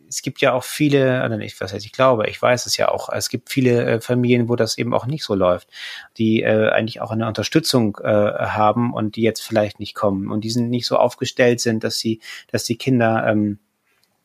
es 0.09 0.21
gibt 0.21 0.41
ja 0.41 0.53
auch 0.53 0.63
viele, 0.63 1.21
also 1.21 1.37
nicht, 1.37 1.59
was 1.61 1.73
heißt 1.73 1.85
ich 1.85 1.91
glaube, 1.91 2.27
ich 2.29 2.41
weiß 2.41 2.65
es 2.65 2.77
ja 2.77 2.89
auch, 2.89 3.09
es 3.09 3.29
gibt 3.29 3.49
viele 3.49 3.85
äh, 3.85 4.01
Familien, 4.01 4.49
wo 4.49 4.55
das 4.55 4.77
eben 4.77 4.93
auch 4.93 5.05
nicht 5.05 5.23
so 5.23 5.35
läuft, 5.35 5.69
die 6.17 6.41
äh, 6.41 6.69
eigentlich 6.69 7.01
auch 7.01 7.11
eine 7.11 7.27
Unterstützung 7.27 7.97
äh, 8.03 8.07
haben 8.07 8.93
und 8.93 9.15
die 9.15 9.21
jetzt 9.21 9.41
vielleicht 9.41 9.79
nicht 9.79 9.95
kommen 9.95 10.31
und 10.31 10.43
die 10.43 10.49
sind 10.49 10.69
nicht 10.69 10.87
so 10.87 10.97
aufgestellt 10.97 11.59
sind, 11.59 11.83
dass 11.83 11.99
sie, 11.99 12.21
dass 12.51 12.63
die 12.63 12.77
Kinder 12.77 13.25
ähm, 13.27 13.59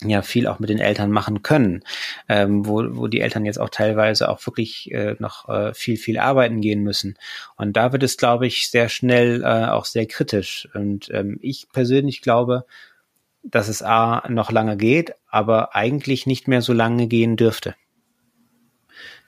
ja 0.04 0.22
viel 0.22 0.46
auch 0.46 0.58
mit 0.58 0.70
den 0.70 0.78
Eltern 0.78 1.10
machen 1.10 1.42
können, 1.42 1.84
ähm, 2.32 2.64
wo, 2.66 2.82
wo 2.96 3.08
die 3.08 3.20
Eltern 3.20 3.44
jetzt 3.44 3.60
auch 3.60 3.68
teilweise 3.68 4.30
auch 4.30 4.44
wirklich 4.46 4.90
äh, 4.90 5.16
noch 5.18 5.50
äh, 5.50 5.74
viel, 5.74 5.98
viel 5.98 6.18
arbeiten 6.18 6.62
gehen 6.62 6.82
müssen. 6.82 7.18
Und 7.56 7.76
da 7.76 7.92
wird 7.92 8.02
es, 8.02 8.16
glaube 8.16 8.46
ich, 8.46 8.70
sehr 8.70 8.88
schnell 8.88 9.42
äh, 9.42 9.66
auch 9.66 9.84
sehr 9.84 10.06
kritisch. 10.06 10.66
Und 10.72 11.10
ähm, 11.12 11.38
ich 11.42 11.68
persönlich 11.72 12.22
glaube, 12.22 12.64
dass 13.42 13.68
es 13.68 13.82
A 13.82 14.26
noch 14.30 14.50
lange 14.50 14.78
geht, 14.78 15.12
aber 15.28 15.74
eigentlich 15.76 16.26
nicht 16.26 16.48
mehr 16.48 16.62
so 16.62 16.72
lange 16.72 17.06
gehen 17.06 17.36
dürfte. 17.36 17.74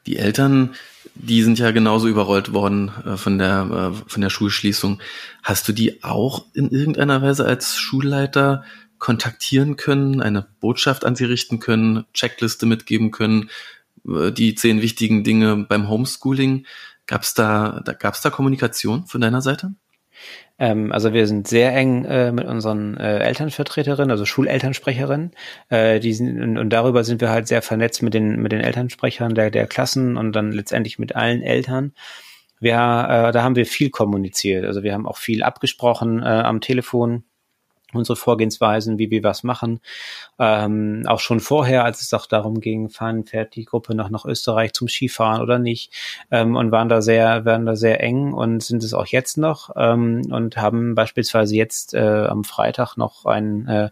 Die 0.07 0.17
Eltern, 0.17 0.75
die 1.15 1.43
sind 1.43 1.59
ja 1.59 1.73
genauso 1.73 2.09
überrollt 2.09 2.55
worden 2.55 2.91
äh, 3.05 3.17
von 3.19 3.37
der 3.39 3.93
äh, 3.93 4.11
von 4.11 4.23
der 4.23 4.31
Schulschließung. 4.31 5.01
Hast 5.43 5.69
du 5.69 5.73
die 5.73 6.03
auch 6.03 6.47
in 6.55 6.71
irgendeiner 6.71 7.21
Weise 7.21 7.45
als 7.45 7.77
Schulleiter 7.77 8.65
kontaktieren 9.05 9.77
können, 9.77 10.23
eine 10.23 10.47
Botschaft 10.61 11.05
an 11.05 11.15
sie 11.15 11.27
richten 11.27 11.61
können, 11.61 12.07
Checkliste 12.15 12.65
mitgeben 12.65 13.11
können, 13.11 13.51
äh, 14.09 14.33
die 14.33 14.55
zehn 14.55 14.81
wichtigen 14.81 15.25
Dinge 15.25 15.67
beim 15.69 15.91
Homeschooling. 15.91 16.65
Gab 17.07 17.21
es 17.21 17.35
da, 17.35 17.83
da, 17.85 17.93
gab's 17.93 18.23
da 18.23 18.31
Kommunikation 18.31 19.05
von 19.05 19.21
deiner 19.21 19.43
Seite? 19.43 19.75
Ähm, 20.59 20.91
also 20.91 21.13
wir 21.13 21.27
sind 21.27 21.47
sehr 21.47 21.77
eng 21.77 22.07
äh, 22.07 22.33
mit 22.33 22.47
unseren 22.47 22.97
äh, 22.97 23.19
Elternvertreterinnen, 23.19 24.11
also 24.11 24.25
Schulelternsprecherinnen. 24.25 25.33
Äh, 25.69 26.01
die 26.01 26.15
sind, 26.15 26.41
und, 26.41 26.57
und, 26.57 26.71
darüber 26.71 27.05
sind 27.05 27.21
wir 27.21 27.29
halt 27.29 27.47
sehr 27.47 27.61
vernetzt 27.61 28.03
mit 28.03 28.15
den, 28.15 28.41
mit 28.41 28.53
den 28.53 28.63
Elternsprechern 28.63 29.35
der, 29.35 29.51
der 29.51 29.67
Klassen 29.67 30.17
und 30.17 30.33
dann 30.33 30.51
letztendlich 30.51 30.99
mit 30.99 31.15
allen 31.15 31.43
Eltern. 31.43 31.93
Wir, 32.59 32.73
äh, 32.73 33.33
da 33.33 33.43
haben 33.43 33.57
wir 33.57 33.67
viel 33.67 33.91
kommuniziert. 33.91 34.65
Also 34.65 34.83
wir 34.83 34.95
haben 34.95 35.07
auch 35.07 35.19
viel 35.19 35.43
abgesprochen 35.43 36.23
äh, 36.23 36.25
am 36.25 36.63
Telefon 36.63 37.25
unsere 37.97 38.17
Vorgehensweisen, 38.17 38.99
wie 38.99 39.11
wir 39.11 39.23
was 39.23 39.43
machen. 39.43 39.81
Ähm, 40.39 41.05
auch 41.07 41.21
schon 41.21 41.41
vorher, 41.41 41.85
als 41.85 42.03
es 42.03 42.13
auch 42.13 42.27
darum 42.27 42.61
ging, 42.61 42.89
fahren, 42.89 43.25
fährt 43.25 43.55
die 43.57 43.65
Gruppe 43.65 43.95
noch 43.95 44.11
nach 44.11 44.25
Österreich 44.25 44.73
zum 44.73 44.89
Skifahren 44.89 45.43
oder 45.43 45.59
nicht, 45.59 45.93
ähm, 46.31 46.57
und 46.57 46.73
waren 46.73 46.89
da 46.89 47.01
sehr, 47.03 47.45
waren 47.45 47.67
da 47.67 47.77
sehr 47.77 48.03
eng 48.03 48.33
und 48.33 48.63
sind 48.63 48.83
es 48.83 48.95
auch 48.95 49.07
jetzt 49.07 49.39
noch 49.39 49.71
ähm, 49.77 50.23
und 50.31 50.57
haben 50.57 50.95
beispielsweise 50.95 51.55
jetzt 51.55 51.95
äh, 51.95 52.27
am 52.27 52.45
Freitag 52.45 52.97
noch 52.97 53.25
einen 53.27 53.67
äh, 53.67 53.91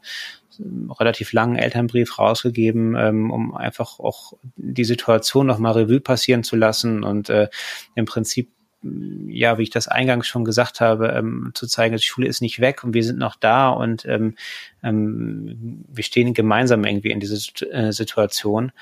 relativ 0.98 1.32
langen 1.32 1.56
Elternbrief 1.56 2.18
rausgegeben, 2.18 2.94
ähm, 2.96 3.30
um 3.30 3.54
einfach 3.54 3.98
auch 3.98 4.34
die 4.56 4.84
Situation 4.84 5.46
nochmal 5.46 5.72
Revue 5.72 6.00
passieren 6.00 6.42
zu 6.42 6.56
lassen 6.56 7.04
und 7.04 7.30
äh, 7.30 7.48
im 7.94 8.04
Prinzip 8.04 8.50
ja, 8.82 9.58
wie 9.58 9.62
ich 9.62 9.70
das 9.70 9.88
eingangs 9.88 10.26
schon 10.26 10.44
gesagt 10.44 10.80
habe, 10.80 11.08
ähm, 11.08 11.52
zu 11.54 11.66
zeigen, 11.66 11.96
die 11.96 12.02
Schule 12.02 12.26
ist 12.26 12.42
nicht 12.42 12.60
weg 12.60 12.84
und 12.84 12.94
wir 12.94 13.04
sind 13.04 13.18
noch 13.18 13.36
da 13.36 13.68
und 13.68 14.04
ähm, 14.06 14.36
ähm, 14.82 15.84
wir 15.88 16.04
stehen 16.04 16.34
gemeinsam 16.34 16.84
irgendwie 16.84 17.10
in 17.10 17.20
dieser 17.20 17.38
äh, 17.70 17.92
Situation, 17.92 18.72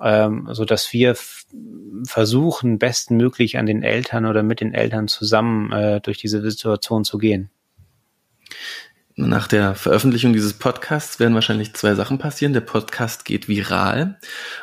ähm, 0.00 0.48
so 0.52 0.64
dass 0.64 0.92
wir 0.92 1.16
versuchen, 2.04 2.78
bestmöglich 2.78 3.58
an 3.58 3.66
den 3.66 3.82
Eltern 3.82 4.26
oder 4.26 4.42
mit 4.42 4.60
den 4.60 4.74
Eltern 4.74 5.08
zusammen 5.08 5.72
äh, 5.72 6.00
durch 6.00 6.18
diese 6.18 6.42
Situation 6.42 7.04
zu 7.04 7.18
gehen. 7.18 7.50
Nach 9.20 9.48
der 9.48 9.74
Veröffentlichung 9.74 10.32
dieses 10.32 10.52
Podcasts 10.52 11.18
werden 11.18 11.34
wahrscheinlich 11.34 11.74
zwei 11.74 11.96
Sachen 11.96 12.18
passieren. 12.18 12.52
Der 12.52 12.60
Podcast 12.60 13.24
geht 13.24 13.48
viral 13.48 14.16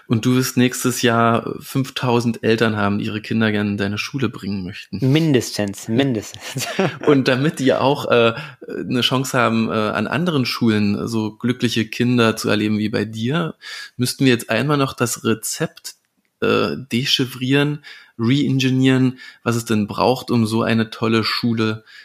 und 0.08 0.26
du 0.26 0.38
wirst 0.38 0.56
nächstes 0.56 1.02
Jahr 1.02 1.54
5000 1.60 2.42
Eltern 2.42 2.78
haben, 2.78 3.00
die 3.00 3.06
ihre 3.06 3.20
Kinder 3.20 3.52
gerne 3.52 3.72
in 3.72 3.78
deine 3.78 3.98
Schule 3.98 4.30
bringen 4.30 4.64
möchten. 4.64 5.12
Mindestens, 5.12 5.90
mindestens. 5.90 6.68
und 7.06 7.28
damit 7.28 7.60
die 7.60 7.74
auch 7.74 8.10
äh, 8.10 8.34
eine 8.66 9.02
Chance 9.02 9.38
haben, 9.38 9.70
äh, 9.70 9.74
an 9.74 10.08
anderen 10.08 10.46
Schulen 10.46 11.06
so 11.06 11.36
glückliche 11.36 11.86
Kinder 11.86 12.38
zu 12.38 12.48
erleben 12.48 12.78
wie 12.78 12.88
bei 12.88 13.04
dir, 13.04 13.56
müssten 13.98 14.24
wir 14.24 14.32
jetzt 14.32 14.50
einmal 14.50 14.78
noch 14.78 14.94
das 14.94 15.26
Rezept 15.26 15.96
äh, 16.40 16.78
dechiffrieren, 16.78 17.84
reingenieren, 18.18 19.20
was 19.44 19.58
es 19.58 19.66
denn 19.66 19.86
braucht, 19.86 20.32
um 20.32 20.46
so 20.46 20.64
eine 20.64 20.92
tolle 20.92 21.26
Schule 21.26 21.84
zu 21.84 22.05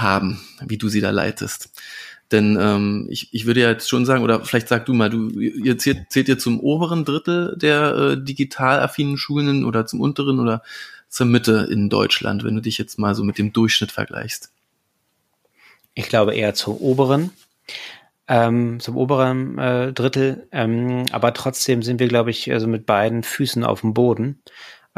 haben, 0.00 0.40
wie 0.66 0.78
du 0.78 0.88
sie 0.88 1.00
da 1.00 1.10
leitest. 1.10 1.70
Denn 2.30 2.58
ähm, 2.60 3.06
ich, 3.08 3.32
ich 3.32 3.46
würde 3.46 3.60
ja 3.60 3.70
jetzt 3.70 3.88
schon 3.88 4.04
sagen, 4.04 4.22
oder 4.22 4.44
vielleicht 4.44 4.68
sag 4.68 4.84
du 4.84 4.92
mal, 4.92 5.08
du 5.08 5.30
ihr 5.30 5.78
zählt, 5.78 6.10
zählt 6.10 6.28
ihr 6.28 6.38
zum 6.38 6.60
oberen 6.60 7.04
Drittel 7.04 7.56
der 7.56 7.94
äh, 7.94 8.22
digital 8.22 8.80
affinen 8.80 9.16
Schulen 9.16 9.64
oder 9.64 9.86
zum 9.86 10.00
unteren 10.00 10.38
oder 10.38 10.62
zur 11.08 11.26
Mitte 11.26 11.68
in 11.70 11.88
Deutschland, 11.88 12.44
wenn 12.44 12.54
du 12.54 12.60
dich 12.60 12.76
jetzt 12.76 12.98
mal 12.98 13.14
so 13.14 13.24
mit 13.24 13.38
dem 13.38 13.54
Durchschnitt 13.54 13.92
vergleichst? 13.92 14.50
Ich 15.94 16.08
glaube 16.08 16.34
eher 16.34 16.52
zur 16.52 16.82
oberen, 16.82 17.30
ähm, 18.28 18.78
zum 18.78 18.98
oberen 18.98 19.58
äh, 19.58 19.92
Drittel. 19.94 20.46
Ähm, 20.52 21.06
aber 21.10 21.32
trotzdem 21.32 21.82
sind 21.82 21.98
wir, 21.98 22.08
glaube 22.08 22.30
ich, 22.30 22.52
also 22.52 22.66
mit 22.66 22.84
beiden 22.84 23.22
Füßen 23.22 23.64
auf 23.64 23.80
dem 23.80 23.94
Boden 23.94 24.42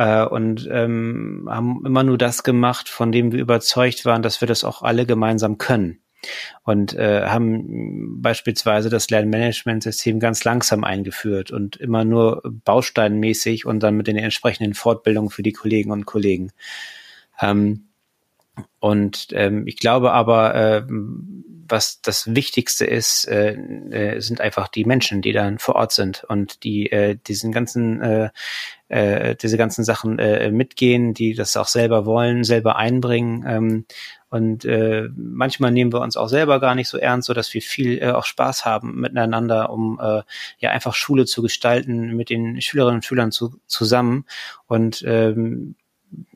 äh, 0.00 0.24
und 0.24 0.66
ähm, 0.72 1.46
haben 1.50 1.82
immer 1.84 2.02
nur 2.02 2.16
das 2.16 2.42
gemacht, 2.42 2.88
von 2.88 3.12
dem 3.12 3.32
wir 3.32 3.38
überzeugt 3.38 4.06
waren, 4.06 4.22
dass 4.22 4.40
wir 4.40 4.48
das 4.48 4.64
auch 4.64 4.80
alle 4.80 5.04
gemeinsam 5.04 5.58
können. 5.58 6.00
Und 6.62 6.94
äh, 6.94 7.26
haben 7.26 8.22
beispielsweise 8.22 8.88
das 8.88 9.10
Lernmanagementsystem 9.10 10.18
ganz 10.18 10.42
langsam 10.44 10.84
eingeführt 10.84 11.50
und 11.50 11.76
immer 11.76 12.06
nur 12.06 12.42
bausteinmäßig 12.64 13.66
und 13.66 13.82
dann 13.82 13.96
mit 13.96 14.06
den 14.06 14.16
entsprechenden 14.16 14.72
Fortbildungen 14.72 15.28
für 15.28 15.42
die 15.42 15.52
Kolleginnen 15.52 15.92
und 15.92 16.06
Kollegen. 16.06 16.50
Ähm, 17.40 17.89
und 18.79 19.29
ähm, 19.33 19.66
ich 19.66 19.77
glaube 19.77 20.12
aber, 20.12 20.55
äh, 20.55 20.83
was 21.70 22.01
das 22.03 22.35
Wichtigste 22.35 22.85
ist, 22.85 23.27
äh, 23.29 23.53
äh, 23.53 24.20
sind 24.20 24.40
einfach 24.40 24.68
die 24.68 24.85
Menschen, 24.85 25.23
die 25.23 25.33
dann 25.33 25.59
vor 25.59 25.77
Ort 25.77 25.92
sind 25.92 26.25
und 26.29 26.64
die 26.64 26.90
äh, 26.90 27.16
diesen 27.27 27.53
ganzen 27.53 28.01
äh, 28.01 28.31
äh, 28.88 29.37
diese 29.37 29.57
ganzen 29.57 29.85
Sachen 29.85 30.18
äh, 30.18 30.51
mitgehen, 30.51 31.14
die 31.14 31.35
das 31.35 31.57
auch 31.57 31.68
selber 31.68 32.07
wollen, 32.07 32.44
selber 32.44 32.77
einbringen. 32.77 33.44
Ähm, 33.46 33.85
und 34.29 34.64
äh, 34.64 35.09
manchmal 35.16 35.73
nehmen 35.73 35.92
wir 35.92 36.01
uns 36.01 36.16
auch 36.16 36.29
selber 36.29 36.61
gar 36.61 36.75
nicht 36.75 36.88
so 36.88 36.99
ernst, 36.99 37.27
so 37.27 37.35
dass 37.35 37.53
wir 37.55 37.62
viel 37.62 37.99
äh, 37.99 38.11
auch 38.11 38.25
Spaß 38.25 38.64
haben 38.64 39.01
miteinander, 39.01 39.70
um 39.70 39.99
äh, 40.01 40.23
ja 40.59 40.70
einfach 40.70 40.94
Schule 40.94 41.25
zu 41.25 41.42
gestalten 41.42 42.16
mit 42.16 42.31
den 42.31 42.61
Schülerinnen 42.61 42.96
und 42.96 43.05
Schülern 43.05 43.33
zu, 43.33 43.61
zusammen. 43.66 44.25
Und 44.66 45.05
ähm, 45.07 45.77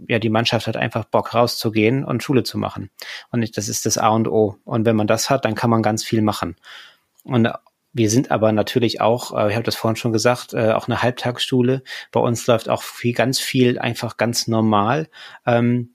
ja, 0.09 0.19
die 0.19 0.31
Mannschaft 0.31 0.67
hat 0.67 0.77
einfach 0.77 1.05
Bock 1.05 1.35
rauszugehen 1.35 2.05
und 2.05 2.23
Schule 2.23 2.43
zu 2.43 2.59
machen. 2.59 2.91
Und 3.31 3.57
das 3.57 3.69
ist 3.69 3.87
das 3.87 3.99
A 3.99 4.09
und 4.09 4.29
O. 4.29 4.57
Und 4.65 4.85
wenn 4.87 4.97
man 4.97 5.07
das 5.07 5.31
hat, 5.31 5.45
dann 5.45 5.55
kann 5.55 5.71
man 5.71 5.83
ganz 5.83 6.05
viel 6.05 6.23
machen. 6.23 6.57
Und 7.25 7.49
wir 7.93 8.11
sind 8.11 8.31
aber 8.31 8.53
natürlich 8.53 9.01
auch, 9.01 9.37
äh, 9.37 9.51
ich 9.51 9.55
habe 9.55 9.65
das 9.65 9.77
vorhin 9.77 9.97
schon 9.97 10.13
gesagt, 10.13 10.53
äh, 10.53 10.73
auch 10.73 10.89
eine 10.89 11.03
Halbtagsschule. 11.03 11.83
Bei 12.11 12.21
uns 12.21 12.47
läuft 12.47 12.69
auch 12.69 12.83
viel, 12.83 13.15
ganz 13.15 13.39
viel 13.39 13.79
einfach 13.79 14.17
ganz 14.17 14.49
normal. 14.49 15.09
Ähm, 15.47 15.95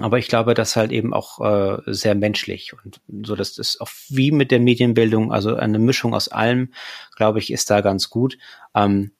aber 0.00 0.18
ich 0.18 0.28
glaube, 0.28 0.54
das 0.54 0.74
halt 0.74 0.90
eben 0.90 1.12
auch 1.12 1.40
äh, 1.40 1.82
sehr 1.86 2.14
menschlich 2.14 2.72
und 2.72 3.00
so, 3.24 3.36
dass 3.36 3.54
das 3.54 3.80
auch 3.80 3.90
wie 4.08 4.32
mit 4.32 4.50
der 4.50 4.58
Medienbildung, 4.58 5.32
also 5.32 5.54
eine 5.54 5.78
Mischung 5.78 6.14
aus 6.14 6.28
allem, 6.28 6.72
glaube 7.14 7.38
ich, 7.38 7.52
ist 7.52 7.70
da 7.70 7.80
ganz 7.80 8.10
gut. 8.10 8.36
Ähm, 8.74 9.12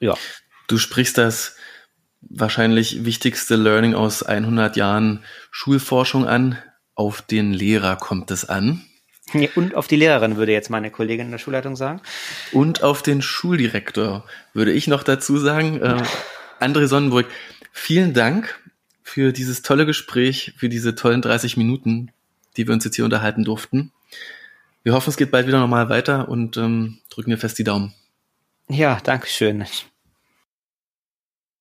ja. 0.00 0.16
Du 0.66 0.78
sprichst 0.78 1.18
das 1.18 1.56
wahrscheinlich 2.22 3.04
wichtigste 3.04 3.56
Learning 3.56 3.94
aus 3.94 4.22
100 4.22 4.76
Jahren 4.76 5.24
Schulforschung 5.50 6.26
an. 6.26 6.58
Auf 6.94 7.22
den 7.22 7.52
Lehrer 7.52 7.96
kommt 7.96 8.30
es 8.30 8.48
an. 8.48 8.82
Und 9.54 9.74
auf 9.74 9.86
die 9.86 9.96
Lehrerin, 9.96 10.36
würde 10.36 10.52
jetzt 10.52 10.70
meine 10.70 10.90
Kollegin 10.90 11.26
in 11.26 11.30
der 11.30 11.38
Schulleitung 11.38 11.76
sagen. 11.76 12.00
Und 12.52 12.82
auf 12.82 13.02
den 13.02 13.22
Schuldirektor, 13.22 14.24
würde 14.54 14.72
ich 14.72 14.86
noch 14.88 15.02
dazu 15.02 15.38
sagen. 15.38 15.80
Äh, 15.80 16.02
André 16.60 16.86
Sonnenburg, 16.86 17.26
vielen 17.72 18.12
Dank 18.12 18.60
für 19.02 19.32
dieses 19.32 19.62
tolle 19.62 19.86
Gespräch, 19.86 20.54
für 20.56 20.68
diese 20.68 20.94
tollen 20.94 21.22
30 21.22 21.56
Minuten, 21.56 22.10
die 22.56 22.66
wir 22.66 22.74
uns 22.74 22.84
jetzt 22.84 22.96
hier 22.96 23.04
unterhalten 23.04 23.44
durften. 23.44 23.92
Wir 24.82 24.94
hoffen, 24.94 25.10
es 25.10 25.16
geht 25.16 25.30
bald 25.30 25.46
wieder 25.46 25.60
normal 25.60 25.88
weiter 25.88 26.28
und 26.28 26.56
ähm, 26.56 26.98
drücken 27.10 27.30
wir 27.30 27.38
fest 27.38 27.58
die 27.58 27.64
Daumen. 27.64 27.92
Ja, 28.68 28.98
danke 29.02 29.26
schön. 29.28 29.64